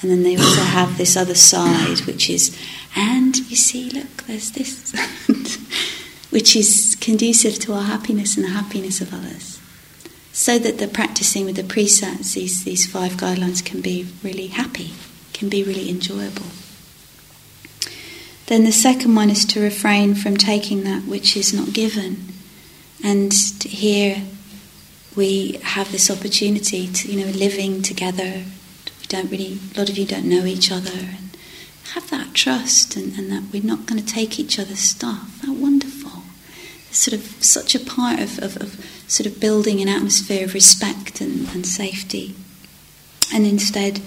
And 0.00 0.10
then 0.10 0.22
they 0.22 0.36
also 0.36 0.62
have 0.78 0.96
this 0.96 1.16
other 1.16 1.34
side, 1.34 2.00
which 2.06 2.30
is, 2.30 2.56
and 2.96 3.36
you 3.36 3.56
see, 3.56 3.90
look, 3.90 4.24
there's 4.24 4.52
this, 4.52 4.94
which 6.30 6.56
is 6.56 6.96
conducive 7.00 7.58
to 7.60 7.74
our 7.74 7.82
happiness 7.82 8.36
and 8.36 8.44
the 8.44 8.50
happiness 8.50 9.00
of 9.00 9.12
others. 9.12 9.60
So 10.32 10.58
that 10.58 10.78
the 10.78 10.88
practicing 10.88 11.44
with 11.44 11.56
the 11.56 11.64
precepts, 11.64 12.34
these, 12.34 12.64
these 12.64 12.90
five 12.90 13.12
guidelines, 13.12 13.62
can 13.62 13.82
be 13.82 14.06
really 14.22 14.46
happy 14.46 14.92
can 15.42 15.48
be 15.48 15.64
really 15.64 15.90
enjoyable. 15.90 16.46
Then 18.46 18.62
the 18.62 18.70
second 18.70 19.16
one 19.16 19.28
is 19.28 19.44
to 19.46 19.60
refrain 19.60 20.14
from 20.14 20.36
taking 20.36 20.84
that 20.84 21.02
which 21.02 21.36
is 21.36 21.52
not 21.52 21.72
given. 21.72 22.28
And 23.02 23.32
here 23.64 24.22
we 25.16 25.58
have 25.64 25.90
this 25.90 26.08
opportunity 26.08 26.86
to, 26.86 27.10
you 27.10 27.24
know, 27.24 27.32
living 27.32 27.82
together. 27.82 28.44
We 29.00 29.06
don't 29.08 29.32
really, 29.32 29.58
a 29.74 29.78
lot 29.78 29.90
of 29.90 29.98
you 29.98 30.06
don't 30.06 30.26
know 30.26 30.44
each 30.44 30.70
other. 30.70 30.92
And 30.92 31.36
have 31.94 32.08
that 32.10 32.34
trust 32.34 32.94
and, 32.94 33.18
and 33.18 33.32
that 33.32 33.52
we're 33.52 33.64
not 33.64 33.86
going 33.86 34.00
to 34.00 34.14
take 34.14 34.38
each 34.38 34.60
other's 34.60 34.78
stuff. 34.78 35.40
That 35.42 35.56
wonderful. 35.56 36.22
It's 36.88 36.98
sort 36.98 37.20
of 37.20 37.42
such 37.42 37.74
a 37.74 37.80
part 37.80 38.20
of, 38.20 38.38
of, 38.38 38.56
of 38.58 39.02
sort 39.08 39.26
of 39.26 39.40
building 39.40 39.80
an 39.80 39.88
atmosphere 39.88 40.44
of 40.44 40.54
respect 40.54 41.20
and, 41.20 41.48
and 41.48 41.66
safety. 41.66 42.36
And 43.34 43.44
instead, 43.44 44.00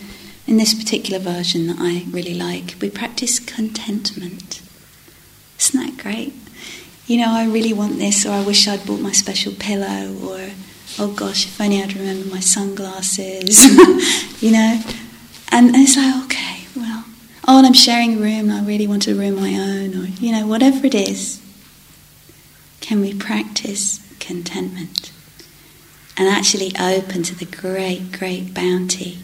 in 0.47 0.57
this 0.57 0.73
particular 0.73 1.19
version 1.19 1.67
that 1.67 1.77
I 1.79 2.05
really 2.09 2.35
like, 2.35 2.75
we 2.79 2.89
practice 2.89 3.39
contentment. 3.39 4.61
Isn't 5.59 5.79
that 5.79 6.01
great? 6.01 6.33
You 7.07 7.17
know, 7.17 7.31
I 7.31 7.45
really 7.45 7.73
want 7.73 7.97
this, 7.97 8.25
or 8.25 8.31
I 8.31 8.43
wish 8.43 8.67
I'd 8.67 8.85
bought 8.85 8.99
my 9.01 9.11
special 9.11 9.53
pillow, 9.53 10.15
or 10.23 10.49
oh 10.99 11.13
gosh, 11.15 11.45
if 11.45 11.59
only 11.59 11.81
I'd 11.81 11.95
remember 11.95 12.29
my 12.29 12.39
sunglasses, 12.39 13.65
you 14.41 14.51
know? 14.51 14.81
And, 15.51 15.67
and, 15.67 15.75
it's 15.77 15.97
like, 15.97 16.25
okay, 16.25 16.65
well, 16.75 17.05
oh, 17.47 17.57
and 17.57 17.67
I'm 17.67 17.73
sharing 17.73 18.17
a 18.17 18.19
room, 18.19 18.49
and 18.49 18.53
I 18.53 18.65
really 18.65 18.87
want 18.87 19.07
a 19.07 19.15
room 19.15 19.35
my 19.35 19.53
own, 19.53 19.95
or, 19.95 20.07
you 20.19 20.31
know, 20.31 20.45
whatever 20.45 20.85
it 20.85 20.95
is. 20.95 21.41
Can 22.81 23.01
we 23.01 23.13
practice 23.15 23.99
contentment 24.19 25.11
and 26.17 26.27
actually 26.27 26.71
open 26.79 27.23
to 27.23 27.35
the 27.35 27.45
great, 27.45 28.11
great 28.11 28.53
bounty 28.53 29.19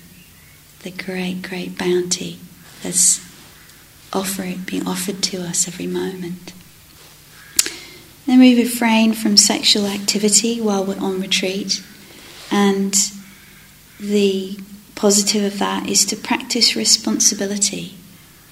the 0.83 0.91
great, 0.91 1.41
great 1.41 1.77
bounty 1.77 2.39
that's 2.83 3.19
offering, 4.13 4.63
being 4.65 4.87
offered 4.87 5.21
to 5.23 5.41
us 5.41 5.67
every 5.67 5.87
moment. 5.87 6.53
Then 8.25 8.39
we 8.39 8.61
refrain 8.61 9.13
from 9.13 9.37
sexual 9.37 9.85
activity 9.85 10.59
while 10.61 10.85
we're 10.85 10.99
on 10.99 11.21
retreat, 11.21 11.83
and 12.51 12.93
the 13.99 14.59
positive 14.95 15.43
of 15.53 15.59
that 15.59 15.87
is 15.87 16.05
to 16.05 16.15
practice 16.15 16.75
responsibility 16.75 17.95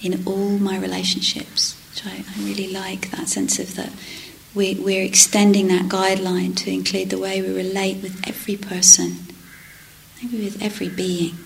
in 0.02 0.24
all 0.26 0.58
my 0.58 0.78
relationships. 0.78 1.76
Which 1.92 2.06
I, 2.06 2.24
I 2.36 2.44
really 2.44 2.72
like 2.72 3.12
that 3.12 3.28
sense 3.28 3.60
of 3.60 3.76
that 3.76 3.92
we, 4.56 4.76
we're 4.76 5.04
extending 5.04 5.68
that 5.68 5.86
guideline 5.86 6.56
to 6.58 6.72
include 6.72 7.10
the 7.10 7.20
way 7.20 7.42
we 7.42 7.54
relate 7.54 8.02
with 8.02 8.28
every 8.28 8.56
person, 8.56 9.18
maybe 10.22 10.44
with 10.44 10.62
every 10.62 10.90
being. 10.90 11.38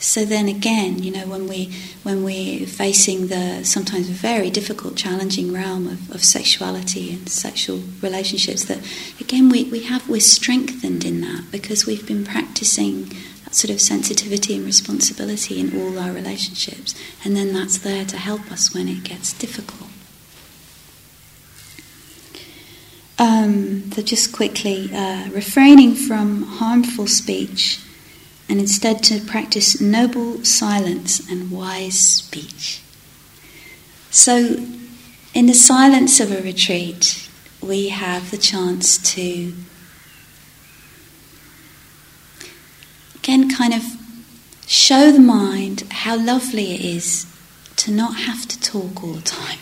So 0.00 0.24
then 0.24 0.46
again, 0.48 1.02
you 1.02 1.10
know, 1.10 1.26
when 1.26 1.48
we 1.48 1.74
when 2.04 2.22
we're 2.22 2.66
facing 2.66 3.26
the 3.26 3.64
sometimes 3.64 4.08
very 4.08 4.48
difficult, 4.48 4.96
challenging 4.96 5.52
realm 5.52 5.88
of, 5.88 6.10
of 6.14 6.22
sexuality 6.22 7.12
and 7.12 7.28
sexual 7.28 7.80
relationships, 8.00 8.64
that 8.66 8.78
again 9.20 9.48
we, 9.48 9.64
we 9.64 9.82
have 9.84 10.08
we're 10.08 10.20
strengthened 10.20 11.04
in 11.04 11.20
that 11.22 11.50
because 11.50 11.84
we've 11.84 12.06
been 12.06 12.24
practicing 12.24 13.08
that 13.44 13.56
sort 13.56 13.72
of 13.72 13.80
sensitivity 13.80 14.54
and 14.54 14.64
responsibility 14.64 15.58
in 15.58 15.76
all 15.76 15.98
our 15.98 16.12
relationships, 16.12 16.94
and 17.24 17.34
then 17.34 17.52
that's 17.52 17.78
there 17.78 18.04
to 18.04 18.16
help 18.16 18.52
us 18.52 18.72
when 18.72 18.86
it 18.86 19.02
gets 19.02 19.32
difficult. 19.32 19.90
Um, 23.18 23.90
so 23.90 24.00
just 24.02 24.32
quickly, 24.32 24.94
uh, 24.94 25.28
refraining 25.30 25.96
from 25.96 26.44
harmful 26.44 27.08
speech 27.08 27.80
and 28.48 28.58
instead 28.58 29.02
to 29.04 29.20
practice 29.20 29.80
noble 29.80 30.44
silence 30.44 31.20
and 31.30 31.50
wise 31.50 31.98
speech. 31.98 32.80
So, 34.10 34.66
in 35.34 35.46
the 35.46 35.54
silence 35.54 36.18
of 36.18 36.32
a 36.32 36.42
retreat, 36.42 37.28
we 37.60 37.88
have 37.88 38.30
the 38.30 38.38
chance 38.38 38.96
to 39.14 39.52
again 43.16 43.50
kind 43.50 43.74
of 43.74 43.82
show 44.66 45.12
the 45.12 45.20
mind 45.20 45.84
how 45.90 46.16
lovely 46.16 46.72
it 46.74 46.80
is 46.80 47.26
to 47.76 47.90
not 47.90 48.16
have 48.16 48.46
to 48.48 48.58
talk 48.60 49.02
all 49.02 49.12
the 49.12 49.22
time. 49.22 49.58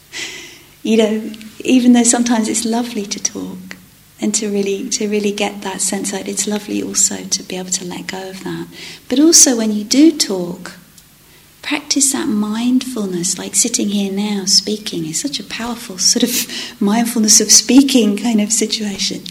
you 0.82 0.96
know, 0.96 1.32
even 1.60 1.92
though 1.92 2.02
sometimes 2.02 2.48
it's 2.48 2.64
lovely 2.64 3.06
to 3.06 3.22
talk 3.22 3.58
and 4.20 4.34
to 4.34 4.50
really 4.50 4.88
to 4.90 5.08
really 5.08 5.32
get 5.32 5.62
that 5.62 5.80
sense 5.80 6.10
that 6.10 6.28
it's 6.28 6.46
lovely 6.46 6.82
also 6.82 7.24
to 7.24 7.42
be 7.42 7.56
able 7.56 7.70
to 7.70 7.84
let 7.84 8.06
go 8.06 8.30
of 8.30 8.44
that. 8.44 8.68
But 9.08 9.18
also 9.18 9.56
when 9.56 9.72
you 9.72 9.84
do 9.84 10.16
talk, 10.16 10.72
practice 11.62 12.12
that 12.12 12.28
mindfulness, 12.28 13.38
like 13.38 13.54
sitting 13.54 13.88
here 13.88 14.12
now 14.12 14.44
speaking 14.44 15.06
is 15.06 15.20
such 15.20 15.40
a 15.40 15.44
powerful 15.44 15.98
sort 15.98 16.22
of 16.22 16.80
mindfulness 16.80 17.40
of 17.40 17.50
speaking 17.50 18.16
kind 18.16 18.40
of 18.40 18.52
situation. 18.52 19.22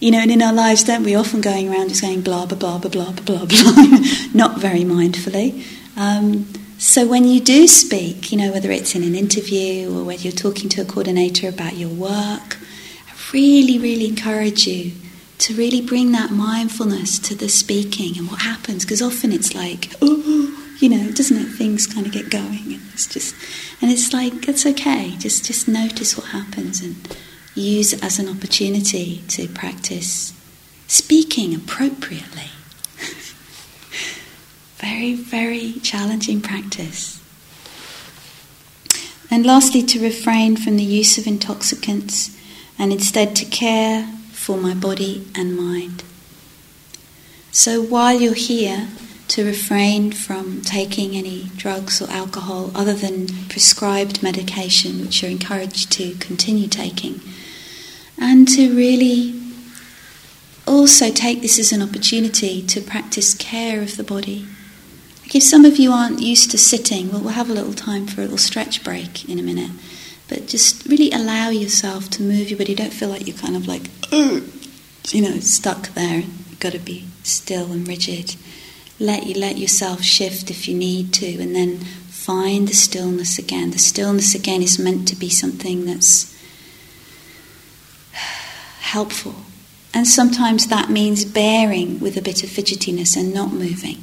You 0.00 0.10
know, 0.10 0.18
and 0.18 0.32
in 0.32 0.42
our 0.42 0.52
lives, 0.52 0.82
don't 0.82 1.04
we 1.04 1.14
often 1.14 1.40
going 1.40 1.72
around 1.72 1.88
just 1.88 2.02
going 2.02 2.22
blah 2.22 2.46
blah 2.46 2.58
blah 2.58 2.78
blah 2.78 2.90
blah 2.90 3.12
blah 3.12 3.46
blah, 3.46 3.98
not 4.34 4.58
very 4.58 4.82
mindfully. 4.82 5.64
Um, 5.96 6.46
so 6.76 7.06
when 7.06 7.24
you 7.24 7.40
do 7.40 7.68
speak, 7.68 8.32
you 8.32 8.38
know, 8.38 8.50
whether 8.50 8.72
it's 8.72 8.96
in 8.96 9.04
an 9.04 9.14
interview 9.14 9.88
or 9.96 10.02
whether 10.02 10.22
you're 10.22 10.32
talking 10.32 10.68
to 10.70 10.82
a 10.82 10.84
coordinator 10.84 11.48
about 11.48 11.76
your 11.76 11.90
work, 11.90 12.58
really, 13.32 13.78
really 13.78 14.06
encourage 14.06 14.66
you 14.66 14.92
to 15.38 15.54
really 15.54 15.80
bring 15.80 16.12
that 16.12 16.30
mindfulness 16.30 17.18
to 17.18 17.34
the 17.34 17.48
speaking 17.48 18.16
and 18.16 18.30
what 18.30 18.42
happens, 18.42 18.84
because 18.84 19.02
often 19.02 19.32
it's 19.32 19.54
like, 19.54 19.92
oh, 20.00 20.74
you 20.78 20.88
know, 20.88 21.10
doesn't 21.10 21.36
it? 21.36 21.46
Things 21.46 21.86
kind 21.86 22.06
of 22.06 22.12
get 22.12 22.30
going, 22.30 22.74
and 22.74 22.82
it's 22.92 23.06
just, 23.06 23.34
and 23.80 23.90
it's 23.90 24.12
like 24.12 24.48
it's 24.48 24.66
okay. 24.66 25.16
Just, 25.18 25.44
just 25.44 25.66
notice 25.66 26.16
what 26.16 26.28
happens 26.28 26.80
and 26.80 27.16
use 27.54 27.92
it 27.92 28.02
as 28.04 28.18
an 28.18 28.28
opportunity 28.28 29.22
to 29.28 29.48
practice 29.48 30.32
speaking 30.86 31.54
appropriately. 31.54 32.50
very, 34.76 35.14
very 35.14 35.74
challenging 35.82 36.40
practice. 36.40 37.18
And 39.30 39.46
lastly, 39.46 39.82
to 39.84 40.00
refrain 40.00 40.56
from 40.56 40.76
the 40.76 40.84
use 40.84 41.16
of 41.16 41.26
intoxicants 41.26 42.36
and 42.78 42.92
instead 42.92 43.36
to 43.36 43.44
care 43.44 44.06
for 44.32 44.56
my 44.56 44.74
body 44.74 45.26
and 45.34 45.56
mind. 45.56 46.02
So 47.50 47.82
while 47.82 48.18
you're 48.18 48.34
here, 48.34 48.88
to 49.28 49.44
refrain 49.46 50.12
from 50.12 50.60
taking 50.60 51.14
any 51.16 51.44
drugs 51.56 52.02
or 52.02 52.10
alcohol 52.10 52.70
other 52.74 52.92
than 52.92 53.28
prescribed 53.48 54.22
medication, 54.22 55.00
which 55.00 55.22
you're 55.22 55.30
encouraged 55.30 55.90
to 55.92 56.14
continue 56.16 56.68
taking, 56.68 57.20
and 58.18 58.46
to 58.48 58.76
really 58.76 59.40
also 60.66 61.10
take 61.10 61.40
this 61.40 61.58
as 61.58 61.72
an 61.72 61.80
opportunity 61.80 62.60
to 62.60 62.80
practice 62.80 63.32
care 63.34 63.80
of 63.80 63.96
the 63.96 64.04
body 64.04 64.46
like 65.32 65.36
if 65.36 65.44
some 65.44 65.64
of 65.64 65.78
you 65.78 65.92
aren't 65.92 66.20
used 66.20 66.50
to 66.50 66.58
sitting, 66.58 67.10
well, 67.10 67.22
we'll 67.22 67.32
have 67.32 67.48
a 67.48 67.54
little 67.54 67.72
time 67.72 68.06
for 68.06 68.20
a 68.20 68.24
little 68.24 68.36
stretch 68.36 68.84
break 68.84 69.26
in 69.30 69.38
a 69.38 69.42
minute. 69.42 69.70
But 70.32 70.46
just 70.46 70.86
really 70.86 71.10
allow 71.10 71.50
yourself 71.50 72.08
to 72.08 72.22
move 72.22 72.48
your 72.48 72.58
body. 72.58 72.74
Don't 72.74 72.90
feel 72.90 73.10
like 73.10 73.26
you're 73.26 73.36
kind 73.36 73.54
of 73.54 73.68
like, 73.68 73.90
you 74.10 75.20
know, 75.20 75.38
stuck 75.40 75.88
there. 75.88 76.20
You've 76.20 76.58
got 76.58 76.72
to 76.72 76.78
be 76.78 77.04
still 77.22 77.70
and 77.70 77.86
rigid. 77.86 78.36
Let 78.98 79.26
you 79.26 79.38
let 79.38 79.58
yourself 79.58 80.00
shift 80.00 80.50
if 80.50 80.66
you 80.66 80.74
need 80.74 81.12
to, 81.14 81.38
and 81.38 81.54
then 81.54 81.80
find 82.08 82.66
the 82.66 82.72
stillness 82.72 83.38
again. 83.38 83.72
The 83.72 83.78
stillness 83.78 84.34
again 84.34 84.62
is 84.62 84.78
meant 84.78 85.06
to 85.08 85.16
be 85.16 85.28
something 85.28 85.84
that's 85.84 86.34
helpful. 88.80 89.34
And 89.92 90.08
sometimes 90.08 90.68
that 90.68 90.88
means 90.88 91.26
bearing 91.26 92.00
with 92.00 92.16
a 92.16 92.22
bit 92.22 92.42
of 92.42 92.48
fidgetiness 92.48 93.18
and 93.18 93.34
not 93.34 93.52
moving. 93.52 93.98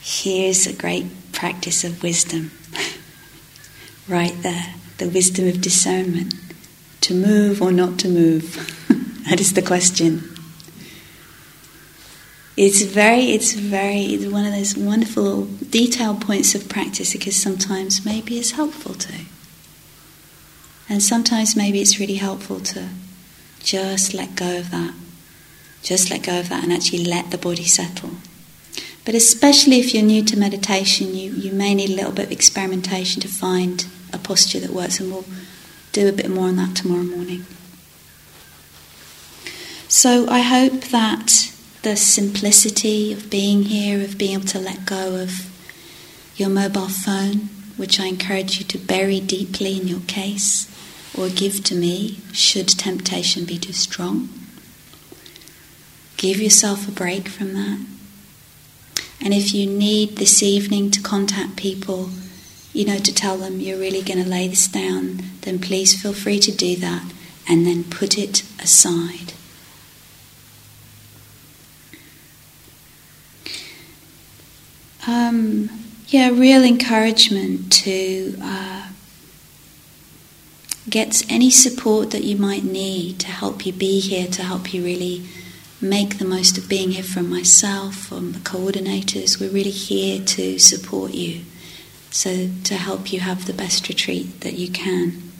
Here's 0.00 0.64
a 0.68 0.72
great 0.72 1.06
practice 1.32 1.82
of 1.82 2.04
wisdom. 2.04 2.52
Right 4.08 4.34
there, 4.42 4.74
the 4.98 5.08
wisdom 5.08 5.48
of 5.48 5.60
discernment. 5.60 6.34
To 7.02 7.14
move 7.14 7.62
or 7.62 7.70
not 7.70 7.98
to 8.00 8.08
move? 8.08 8.54
that 9.28 9.40
is 9.40 9.52
the 9.52 9.62
question. 9.62 10.36
It's 12.56 12.82
very, 12.82 13.32
it's 13.32 13.52
very, 13.52 14.00
it's 14.00 14.26
one 14.26 14.46
of 14.46 14.52
those 14.52 14.76
wonderful 14.76 15.46
detailed 15.68 16.22
points 16.22 16.54
of 16.54 16.68
practice 16.68 17.12
because 17.12 17.36
sometimes 17.36 18.04
maybe 18.04 18.38
it's 18.38 18.52
helpful 18.52 18.94
to. 18.94 19.12
And 20.88 21.02
sometimes 21.02 21.54
maybe 21.54 21.82
it's 21.82 22.00
really 22.00 22.14
helpful 22.14 22.60
to 22.60 22.88
just 23.60 24.14
let 24.14 24.36
go 24.36 24.58
of 24.58 24.70
that. 24.70 24.94
Just 25.82 26.10
let 26.10 26.22
go 26.22 26.40
of 26.40 26.48
that 26.48 26.64
and 26.64 26.72
actually 26.72 27.04
let 27.04 27.30
the 27.30 27.38
body 27.38 27.64
settle. 27.64 28.10
But 29.04 29.14
especially 29.14 29.78
if 29.78 29.94
you're 29.94 30.02
new 30.02 30.24
to 30.24 30.38
meditation, 30.38 31.14
you, 31.14 31.32
you 31.32 31.52
may 31.52 31.74
need 31.74 31.90
a 31.90 31.94
little 31.94 32.12
bit 32.12 32.26
of 32.26 32.32
experimentation 32.32 33.20
to 33.22 33.28
find 33.28 33.86
a 34.16 34.18
posture 34.18 34.60
that 34.60 34.70
works, 34.70 34.98
and 34.98 35.12
we'll 35.12 35.24
do 35.92 36.08
a 36.08 36.12
bit 36.12 36.28
more 36.28 36.48
on 36.48 36.56
that 36.56 36.74
tomorrow 36.74 37.04
morning. 37.04 37.46
So 39.88 40.28
I 40.28 40.40
hope 40.40 40.80
that 40.86 41.52
the 41.82 41.96
simplicity 41.96 43.12
of 43.12 43.30
being 43.30 43.62
here, 43.62 44.02
of 44.02 44.18
being 44.18 44.32
able 44.34 44.46
to 44.46 44.58
let 44.58 44.84
go 44.84 45.14
of 45.16 45.50
your 46.36 46.48
mobile 46.48 46.88
phone, 46.88 47.48
which 47.76 48.00
I 48.00 48.06
encourage 48.06 48.58
you 48.58 48.64
to 48.64 48.78
bury 48.78 49.20
deeply 49.20 49.76
in 49.80 49.86
your 49.86 50.00
case 50.00 50.70
or 51.16 51.28
give 51.28 51.62
to 51.64 51.74
me 51.74 52.18
should 52.32 52.68
temptation 52.68 53.44
be 53.44 53.58
too 53.58 53.72
strong. 53.72 54.28
Give 56.16 56.38
yourself 56.38 56.88
a 56.88 56.92
break 56.92 57.28
from 57.28 57.54
that. 57.54 57.86
And 59.20 59.32
if 59.32 59.54
you 59.54 59.66
need 59.66 60.16
this 60.16 60.42
evening 60.42 60.90
to 60.90 61.00
contact 61.00 61.56
people, 61.56 62.10
you 62.76 62.84
know, 62.84 62.98
to 62.98 63.14
tell 63.14 63.38
them 63.38 63.58
you're 63.58 63.78
really 63.78 64.02
going 64.02 64.22
to 64.22 64.28
lay 64.28 64.46
this 64.46 64.68
down, 64.68 65.22
then 65.42 65.58
please 65.58 66.00
feel 66.00 66.12
free 66.12 66.38
to 66.38 66.52
do 66.52 66.76
that 66.76 67.10
and 67.48 67.66
then 67.66 67.82
put 67.84 68.18
it 68.18 68.42
aside. 68.60 69.32
Um, 75.06 75.70
yeah, 76.08 76.28
real 76.30 76.62
encouragement 76.64 77.72
to 77.84 78.36
uh, 78.42 78.88
get 80.90 81.24
any 81.30 81.50
support 81.50 82.10
that 82.10 82.24
you 82.24 82.36
might 82.36 82.64
need 82.64 83.20
to 83.20 83.28
help 83.28 83.64
you 83.64 83.72
be 83.72 84.00
here, 84.00 84.26
to 84.26 84.42
help 84.42 84.74
you 84.74 84.84
really 84.84 85.24
make 85.80 86.18
the 86.18 86.24
most 86.24 86.58
of 86.58 86.68
being 86.68 86.90
here 86.90 87.02
from 87.04 87.30
myself, 87.30 87.94
from 87.94 88.32
the 88.32 88.38
coordinators. 88.40 89.40
We're 89.40 89.50
really 89.50 89.70
here 89.70 90.22
to 90.24 90.58
support 90.58 91.14
you, 91.14 91.42
so 92.16 92.48
to 92.64 92.74
help 92.76 93.12
you 93.12 93.20
have 93.20 93.44
the 93.44 93.52
best 93.52 93.90
retreat 93.90 94.40
that 94.40 94.54
you 94.54 94.70
can. 94.70 95.30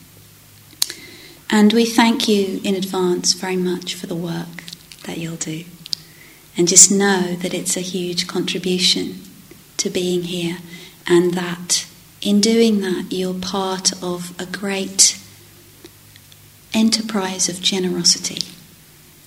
And 1.48 1.72
we 1.72 1.86
thank 1.86 2.28
you 2.28 2.60
in 2.64 2.74
advance 2.74 3.32
very 3.32 3.56
much 3.56 3.94
for 3.94 4.06
the 4.06 4.14
work 4.14 4.62
that 5.04 5.16
you'll 5.16 5.36
do. 5.36 5.64
And 6.54 6.68
just 6.68 6.90
know 6.90 7.34
that 7.36 7.54
it's 7.54 7.78
a 7.78 7.80
huge 7.80 8.26
contribution 8.26 9.22
to 9.78 9.88
being 9.88 10.24
here, 10.24 10.58
and 11.06 11.32
that 11.32 11.86
in 12.20 12.42
doing 12.42 12.82
that, 12.82 13.06
you're 13.10 13.32
part 13.32 13.90
of 14.02 14.38
a 14.38 14.44
great 14.44 15.18
enterprise 16.74 17.48
of 17.48 17.62
generosity 17.62 18.42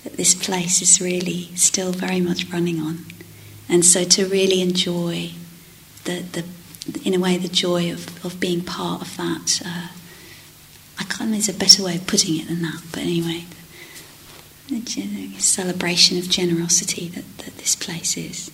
that 0.03 0.17
this 0.17 0.35
place 0.35 0.83
is 0.83 1.01
really 1.01 1.49
still 1.55 1.93
very 1.93 2.21
much 2.21 2.45
running 2.51 2.79
on. 2.79 3.05
And 3.67 3.83
so 3.83 4.03
to 4.03 4.27
really 4.27 4.61
enjoy 4.61 5.31
the, 6.03 6.21
the 6.31 6.43
in 6.97 7.13
a 7.13 7.19
way, 7.19 7.37
the 7.37 7.47
joy 7.47 7.91
of, 7.91 8.25
of 8.25 8.39
being 8.39 8.61
part 8.61 9.01
of 9.01 9.17
that. 9.17 9.61
Uh, 9.65 9.87
I 10.99 11.03
can't, 11.03 11.31
there's 11.31 11.49
a 11.49 11.53
better 11.53 11.83
way 11.83 11.95
of 11.95 12.07
putting 12.07 12.39
it 12.39 12.47
than 12.47 12.61
that, 12.61 12.81
but 12.91 13.03
anyway, 13.03 13.45
the, 14.67 14.79
the 14.79 15.39
celebration 15.39 16.17
of 16.17 16.29
generosity 16.29 17.07
that, 17.09 17.37
that 17.39 17.57
this 17.57 17.75
place 17.75 18.17
is. 18.17 18.51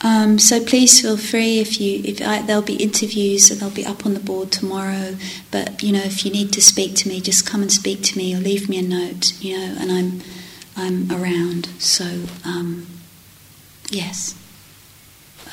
Um, 0.00 0.38
so 0.38 0.62
please 0.62 1.00
feel 1.00 1.16
free 1.16 1.60
if 1.60 1.80
you 1.80 2.02
if 2.04 2.20
I, 2.20 2.42
there'll 2.42 2.60
be 2.60 2.76
interviews 2.76 3.50
and 3.50 3.58
they'll 3.58 3.70
be 3.70 3.86
up 3.86 4.04
on 4.04 4.12
the 4.12 4.20
board 4.20 4.52
tomorrow. 4.52 5.16
But 5.50 5.82
you 5.82 5.92
know 5.92 6.02
if 6.02 6.26
you 6.26 6.30
need 6.30 6.52
to 6.52 6.60
speak 6.60 6.94
to 6.96 7.08
me, 7.08 7.22
just 7.22 7.46
come 7.46 7.62
and 7.62 7.72
speak 7.72 8.02
to 8.02 8.18
me 8.18 8.34
or 8.34 8.38
leave 8.38 8.68
me 8.68 8.78
a 8.78 8.82
note. 8.82 9.32
You 9.40 9.56
know, 9.56 9.76
and 9.80 9.90
I'm 9.90 10.20
I'm 10.76 11.10
around. 11.10 11.68
So 11.78 12.26
um, 12.44 12.86
yes. 13.90 14.38